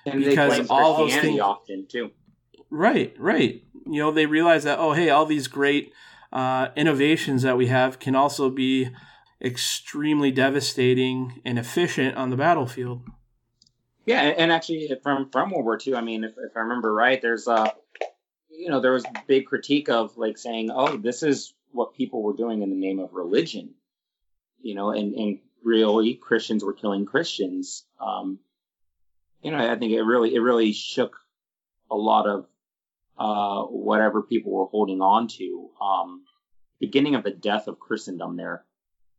And 0.05 0.23
Because 0.23 0.69
all 0.69 0.99
those 0.99 1.17
things- 1.17 1.41
often 1.41 1.87
too. 1.89 2.11
Right, 2.71 3.15
right. 3.19 3.63
You 3.87 4.01
know, 4.01 4.11
they 4.11 4.27
realize 4.27 4.65
that, 4.65 4.79
oh, 4.79 4.93
hey, 4.93 5.11
all 5.11 5.27
these 5.27 5.49
great 5.49 5.93
uh, 6.33 6.69
innovations 6.77 7.43
that 7.43 7.57
we 7.57 7.67
have 7.69 7.99
can 7.99 8.15
also 8.15 8.51
be 8.51 8.91
extremely 9.41 10.31
devastating 10.31 11.41
and 11.45 11.59
efficient 11.59 12.17
on 12.17 12.31
the 12.31 12.37
battlefield. 12.37 13.03
Yeah, 14.07 14.21
and 14.21 14.53
actually 14.53 14.89
from 15.03 15.31
from 15.31 15.51
World 15.51 15.65
War 15.65 15.79
II, 15.85 15.97
I 15.97 16.01
mean, 16.01 16.23
if, 16.23 16.33
if 16.39 16.57
I 16.57 16.61
remember 16.61 16.93
right, 16.93 17.21
there's 17.21 17.49
a 17.49 17.73
you 18.49 18.71
know, 18.71 18.81
there 18.81 18.93
was 18.93 19.05
big 19.27 19.47
critique 19.47 19.89
of 19.89 20.17
like 20.17 20.39
saying, 20.39 20.71
oh, 20.73 20.97
this 20.97 21.23
is 21.23 21.53
what 21.73 21.95
people 21.95 22.23
were 22.23 22.33
doing 22.33 22.63
in 22.63 22.71
the 22.71 22.77
name 22.77 22.99
of 22.99 23.13
religion, 23.13 23.75
you 24.61 24.75
know, 24.75 24.91
and 24.91 25.15
and 25.15 25.39
really 25.63 26.15
Christians 26.15 26.65
were 26.65 26.73
killing 26.73 27.05
Christians. 27.05 27.85
Um, 28.01 28.39
you 29.43 29.51
know, 29.51 29.59
I 29.59 29.77
think 29.77 29.93
it 29.93 30.03
really 30.03 30.35
it 30.35 30.41
really 30.41 30.73
shook 30.73 31.19
a 31.91 31.97
lot 31.97 32.27
of 32.27 32.47
uh 33.19 33.63
whatever 33.63 34.23
people 34.23 34.53
were 34.53 34.67
holding 34.67 35.01
on 35.01 35.29
to. 35.29 35.71
Um, 35.81 36.25
beginning 36.79 37.15
of 37.15 37.25
the 37.25 37.31
death 37.31 37.69
of 37.69 37.79
Christendom 37.79 38.37
there. 38.37 38.65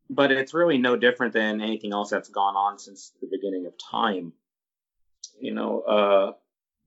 But 0.10 0.32
it's 0.32 0.54
really 0.54 0.78
no 0.78 0.96
different 0.96 1.34
than 1.34 1.60
anything 1.60 1.92
else 1.92 2.10
that's 2.10 2.30
gone 2.30 2.56
on 2.56 2.80
since 2.80 3.12
the 3.20 3.28
beginning 3.28 3.66
of 3.66 3.74
time 3.78 4.34
you 5.40 5.54
know, 5.54 5.82
uh, 5.82 6.34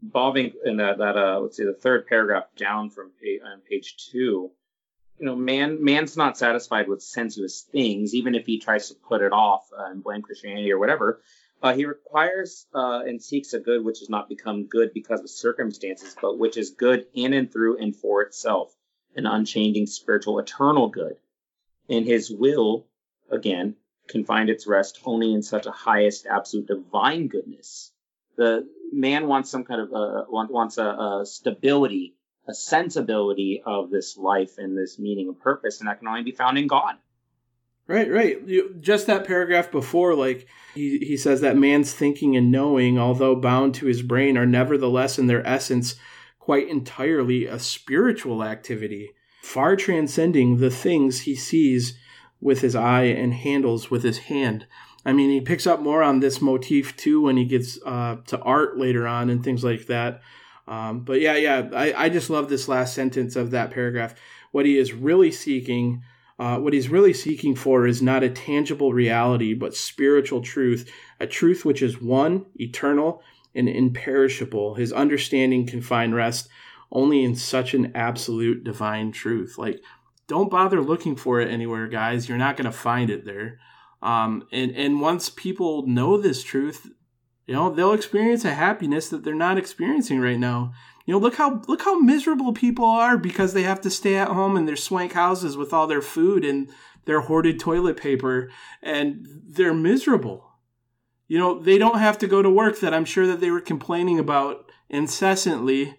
involving 0.02 0.52
in 0.64 0.76
that, 0.78 0.98
that, 0.98 1.16
uh, 1.16 1.40
let's 1.40 1.56
see, 1.56 1.64
the 1.64 1.74
third 1.74 2.06
paragraph 2.06 2.44
down 2.56 2.90
from 2.90 3.10
page, 3.22 3.40
on 3.44 3.60
page 3.60 3.96
two, 4.10 4.50
you 5.18 5.26
know, 5.26 5.36
man, 5.36 5.82
man's 5.84 6.16
not 6.16 6.38
satisfied 6.38 6.88
with 6.88 7.02
sensuous 7.02 7.66
things, 7.72 8.14
even 8.14 8.34
if 8.34 8.46
he 8.46 8.58
tries 8.58 8.88
to 8.88 8.94
put 8.94 9.22
it 9.22 9.32
off 9.32 9.68
uh, 9.78 9.84
and 9.90 10.02
blame 10.02 10.22
Christianity 10.22 10.72
or 10.72 10.78
whatever. 10.78 11.20
Uh, 11.62 11.74
he 11.74 11.84
requires 11.84 12.66
uh, 12.74 13.02
and 13.06 13.22
seeks 13.22 13.52
a 13.52 13.60
good 13.60 13.84
which 13.84 13.98
has 13.98 14.08
not 14.08 14.28
become 14.28 14.64
good 14.64 14.92
because 14.94 15.20
of 15.20 15.28
circumstances, 15.28 16.16
but 16.20 16.38
which 16.38 16.56
is 16.56 16.70
good 16.70 17.06
in 17.12 17.34
and 17.34 17.52
through 17.52 17.78
and 17.78 17.94
for 17.94 18.22
itself, 18.22 18.74
an 19.14 19.26
unchanging 19.26 19.86
spiritual 19.86 20.38
eternal 20.38 20.88
good. 20.88 21.16
And 21.88 22.06
his 22.06 22.30
will, 22.30 22.86
again, 23.30 23.76
can 24.08 24.24
find 24.24 24.48
its 24.48 24.66
rest 24.66 25.00
only 25.04 25.34
in 25.34 25.42
such 25.42 25.66
a 25.66 25.70
highest 25.70 26.26
absolute 26.26 26.66
divine 26.66 27.28
goodness 27.28 27.92
the 28.40 28.66
man 28.90 29.26
wants 29.26 29.50
some 29.50 29.64
kind 29.64 29.82
of 29.82 29.92
uh, 29.92 30.24
wants 30.30 30.78
a, 30.78 30.86
a 30.86 31.22
stability, 31.26 32.16
a 32.48 32.54
sensibility 32.54 33.62
of 33.64 33.90
this 33.90 34.16
life 34.16 34.56
and 34.56 34.76
this 34.76 34.98
meaning 34.98 35.28
and 35.28 35.38
purpose, 35.38 35.80
and 35.80 35.88
that 35.88 35.98
can 35.98 36.08
only 36.08 36.22
be 36.22 36.32
found 36.32 36.56
in 36.56 36.66
God. 36.66 36.96
Right, 37.90 38.08
right. 38.08 38.40
You, 38.46 38.76
just 38.78 39.08
that 39.08 39.26
paragraph 39.26 39.72
before, 39.72 40.14
like 40.14 40.46
he, 40.76 40.98
he 40.98 41.16
says 41.16 41.40
that 41.40 41.56
man's 41.56 41.92
thinking 41.92 42.36
and 42.36 42.52
knowing, 42.52 43.00
although 43.00 43.34
bound 43.34 43.74
to 43.74 43.86
his 43.86 44.00
brain, 44.00 44.38
are 44.38 44.46
nevertheless 44.46 45.18
in 45.18 45.26
their 45.26 45.44
essence 45.44 45.96
quite 46.38 46.68
entirely 46.68 47.46
a 47.46 47.58
spiritual 47.58 48.44
activity, 48.44 49.10
far 49.42 49.74
transcending 49.74 50.58
the 50.58 50.70
things 50.70 51.22
he 51.22 51.34
sees 51.34 51.98
with 52.40 52.60
his 52.60 52.76
eye 52.76 53.06
and 53.06 53.34
handles 53.34 53.90
with 53.90 54.04
his 54.04 54.18
hand. 54.18 54.68
I 55.04 55.12
mean, 55.12 55.30
he 55.30 55.40
picks 55.40 55.66
up 55.66 55.80
more 55.80 56.04
on 56.04 56.20
this 56.20 56.40
motif 56.40 56.96
too 56.96 57.20
when 57.20 57.36
he 57.36 57.44
gets 57.44 57.76
uh, 57.84 58.18
to 58.28 58.38
art 58.38 58.78
later 58.78 59.04
on 59.08 59.30
and 59.30 59.42
things 59.42 59.64
like 59.64 59.86
that. 59.86 60.22
Um, 60.68 61.00
but 61.00 61.20
yeah, 61.20 61.34
yeah, 61.34 61.68
I, 61.74 62.04
I 62.04 62.08
just 62.08 62.30
love 62.30 62.48
this 62.48 62.68
last 62.68 62.94
sentence 62.94 63.34
of 63.34 63.50
that 63.50 63.72
paragraph. 63.72 64.14
What 64.52 64.64
he 64.64 64.78
is 64.78 64.92
really 64.92 65.32
seeking, 65.32 66.04
uh, 66.40 66.58
what 66.58 66.72
he's 66.72 66.88
really 66.88 67.12
seeking 67.12 67.54
for 67.54 67.86
is 67.86 68.00
not 68.00 68.22
a 68.22 68.30
tangible 68.30 68.94
reality, 68.94 69.52
but 69.52 69.76
spiritual 69.76 70.40
truth, 70.40 70.90
a 71.20 71.26
truth 71.26 71.66
which 71.66 71.82
is 71.82 72.00
one, 72.00 72.46
eternal, 72.56 73.22
and 73.54 73.68
imperishable. 73.68 74.74
His 74.74 74.90
understanding 74.90 75.66
can 75.66 75.82
find 75.82 76.14
rest 76.14 76.48
only 76.90 77.24
in 77.24 77.36
such 77.36 77.74
an 77.74 77.92
absolute 77.94 78.64
divine 78.64 79.12
truth. 79.12 79.58
Like, 79.58 79.82
don't 80.28 80.50
bother 80.50 80.80
looking 80.80 81.14
for 81.14 81.42
it 81.42 81.50
anywhere, 81.50 81.88
guys. 81.88 82.26
You're 82.26 82.38
not 82.38 82.56
going 82.56 82.64
to 82.64 82.72
find 82.72 83.10
it 83.10 83.26
there. 83.26 83.60
Um, 84.02 84.48
and 84.50 84.70
and 84.74 85.02
once 85.02 85.28
people 85.28 85.86
know 85.86 86.16
this 86.16 86.42
truth, 86.42 86.90
you 87.46 87.52
know 87.52 87.68
they'll 87.68 87.92
experience 87.92 88.46
a 88.46 88.54
happiness 88.54 89.10
that 89.10 89.24
they're 89.24 89.34
not 89.34 89.58
experiencing 89.58 90.20
right 90.20 90.38
now. 90.38 90.72
You 91.10 91.16
know, 91.16 91.22
look 91.22 91.34
how 91.34 91.60
look 91.66 91.82
how 91.82 91.98
miserable 91.98 92.52
people 92.52 92.84
are 92.84 93.18
because 93.18 93.52
they 93.52 93.64
have 93.64 93.80
to 93.80 93.90
stay 93.90 94.14
at 94.14 94.28
home 94.28 94.56
in 94.56 94.66
their 94.66 94.76
swank 94.76 95.14
houses 95.14 95.56
with 95.56 95.72
all 95.72 95.88
their 95.88 96.02
food 96.02 96.44
and 96.44 96.70
their 97.04 97.22
hoarded 97.22 97.58
toilet 97.58 97.96
paper, 97.96 98.48
and 98.80 99.26
they're 99.44 99.74
miserable. 99.74 100.52
You 101.26 101.36
know, 101.38 101.58
they 101.58 101.78
don't 101.78 101.98
have 101.98 102.16
to 102.18 102.28
go 102.28 102.42
to 102.42 102.48
work 102.48 102.78
that 102.78 102.94
I'm 102.94 103.04
sure 103.04 103.26
that 103.26 103.40
they 103.40 103.50
were 103.50 103.60
complaining 103.60 104.20
about 104.20 104.70
incessantly. 104.88 105.98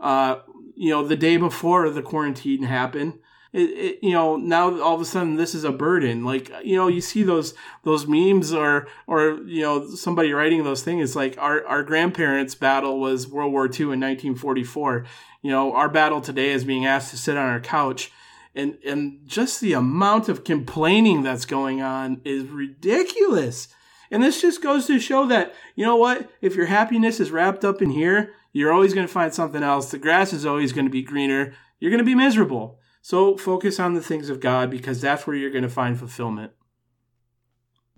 Uh, 0.00 0.40
you 0.74 0.90
know, 0.90 1.06
the 1.06 1.14
day 1.14 1.36
before 1.36 1.88
the 1.88 2.02
quarantine 2.02 2.64
happened 2.64 3.20
it, 3.52 3.60
it, 3.60 3.98
you 4.02 4.12
know 4.12 4.36
now 4.36 4.80
all 4.80 4.94
of 4.94 5.00
a 5.00 5.04
sudden 5.04 5.36
this 5.36 5.54
is 5.54 5.64
a 5.64 5.72
burden. 5.72 6.24
Like 6.24 6.50
you 6.62 6.76
know 6.76 6.88
you 6.88 7.00
see 7.00 7.22
those 7.22 7.54
those 7.84 8.06
memes 8.06 8.52
or 8.52 8.88
or 9.06 9.40
you 9.44 9.62
know 9.62 9.88
somebody 9.90 10.32
writing 10.32 10.64
those 10.64 10.82
things. 10.82 11.16
Like 11.16 11.38
our 11.38 11.64
our 11.66 11.82
grandparents 11.82 12.54
battle 12.54 13.00
was 13.00 13.26
world 13.26 13.52
war 13.52 13.66
ii 13.66 13.82
in 13.82 14.00
1944 14.00 15.06
you 15.42 15.50
know 15.50 15.72
our 15.72 15.88
battle 15.88 16.20
today 16.20 16.50
is 16.50 16.64
being 16.64 16.86
asked 16.86 17.10
to 17.10 17.16
sit 17.16 17.36
on 17.36 17.48
our 17.48 17.60
couch. 17.60 18.12
And 18.54 18.78
and 18.84 19.20
just 19.26 19.60
the 19.60 19.72
amount 19.72 20.28
of 20.28 20.44
complaining 20.44 21.22
that's 21.22 21.44
going 21.44 21.80
on 21.80 22.20
is 22.24 22.44
ridiculous. 22.44 23.68
And 24.10 24.22
this 24.22 24.40
just 24.40 24.62
goes 24.62 24.86
to 24.86 24.98
show 24.98 25.26
that 25.26 25.54
you 25.74 25.84
know 25.84 25.96
what? 25.96 26.30
If 26.40 26.54
your 26.54 26.66
happiness 26.66 27.20
is 27.20 27.30
wrapped 27.30 27.64
up 27.64 27.80
in 27.80 27.90
here 27.90 28.34
you're 28.52 28.72
always 28.72 28.94
going 28.94 29.06
to 29.06 29.12
find 29.12 29.32
something 29.32 29.62
else. 29.62 29.90
The 29.90 29.98
grass 29.98 30.32
is 30.32 30.46
always 30.46 30.72
going 30.72 30.86
to 30.86 30.90
be 30.90 31.02
greener. 31.02 31.54
You're 31.78 31.90
going 31.90 31.98
to 31.98 32.04
be 32.04 32.14
miserable 32.14 32.77
so 33.02 33.36
focus 33.36 33.80
on 33.80 33.94
the 33.94 34.02
things 34.02 34.30
of 34.30 34.40
God 34.40 34.70
because 34.70 35.00
that's 35.00 35.26
where 35.26 35.36
you're 35.36 35.50
going 35.50 35.62
to 35.62 35.68
find 35.68 35.98
fulfillment. 35.98 36.52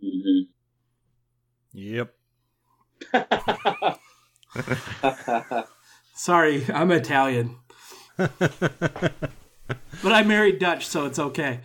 Mm-hmm. 0.02 0.50
Yep. 1.72 2.14
Sorry, 6.14 6.66
I'm 6.72 6.90
Italian. 6.90 7.56
but 8.16 9.12
I 10.04 10.22
married 10.22 10.58
Dutch, 10.58 10.86
so 10.86 11.06
it's 11.06 11.18
okay. 11.18 11.60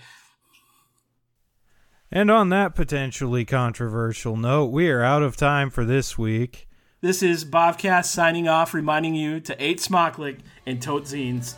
And 2.11 2.31
on 2.31 2.49
that 2.49 2.75
potentially 2.75 3.45
controversial 3.45 4.37
note, 4.37 4.67
we 4.67 4.89
are 4.89 5.03
out 5.03 5.23
of 5.23 5.35
time 5.35 5.69
for 5.69 5.83
this 5.83 6.17
week. 6.17 6.67
This 7.01 7.21
is 7.21 7.43
Bavcast 7.43 8.05
signing 8.05 8.47
off, 8.47 8.73
reminding 8.73 9.15
you 9.15 9.41
to 9.41 9.63
eat 9.63 9.79
smakelijk 9.79 10.39
and 10.65 10.81
tot 10.81 11.03
ziens. 11.03 11.55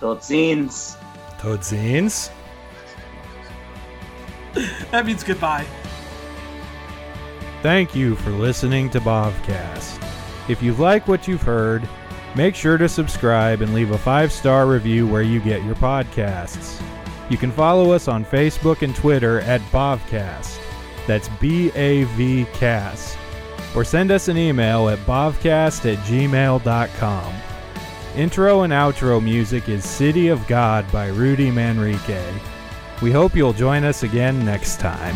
Those 0.00 0.24
scenes. 0.24 0.96
Toadzines. 1.40 2.30
That 4.90 5.06
means 5.06 5.22
goodbye. 5.22 5.64
Thank 7.62 7.94
you 7.94 8.16
for 8.16 8.30
listening 8.30 8.90
to 8.90 9.00
Bavcast. 9.00 10.02
If 10.48 10.60
you 10.60 10.74
like 10.74 11.06
what 11.06 11.28
you've 11.28 11.42
heard, 11.42 11.88
make 12.34 12.56
sure 12.56 12.76
to 12.76 12.88
subscribe 12.88 13.60
and 13.60 13.72
leave 13.72 13.92
a 13.92 13.98
five 13.98 14.32
star 14.32 14.66
review 14.66 15.06
where 15.06 15.22
you 15.22 15.38
get 15.38 15.62
your 15.64 15.76
podcasts. 15.76 16.82
You 17.30 17.36
can 17.36 17.52
follow 17.52 17.92
us 17.92 18.08
on 18.08 18.24
Facebook 18.24 18.82
and 18.82 18.94
Twitter 18.96 19.40
at 19.42 19.60
Bavcast. 19.70 20.58
That's 21.06 21.28
B 21.40 21.70
A 21.76 22.04
V 22.04 22.46
Cast. 22.54 23.16
Or 23.76 23.84
send 23.84 24.10
us 24.10 24.26
an 24.28 24.36
email 24.36 24.88
at 24.88 24.98
bavcast 25.00 25.92
at 25.92 25.98
gmail.com. 26.06 27.34
Intro 28.16 28.62
and 28.62 28.72
outro 28.72 29.22
music 29.22 29.68
is 29.68 29.88
City 29.88 30.28
of 30.28 30.44
God 30.48 30.90
by 30.90 31.06
Rudy 31.08 31.50
Manrique. 31.50 32.20
We 33.00 33.12
hope 33.12 33.36
you'll 33.36 33.52
join 33.52 33.84
us 33.84 34.02
again 34.02 34.44
next 34.44 34.80
time. 34.80 35.14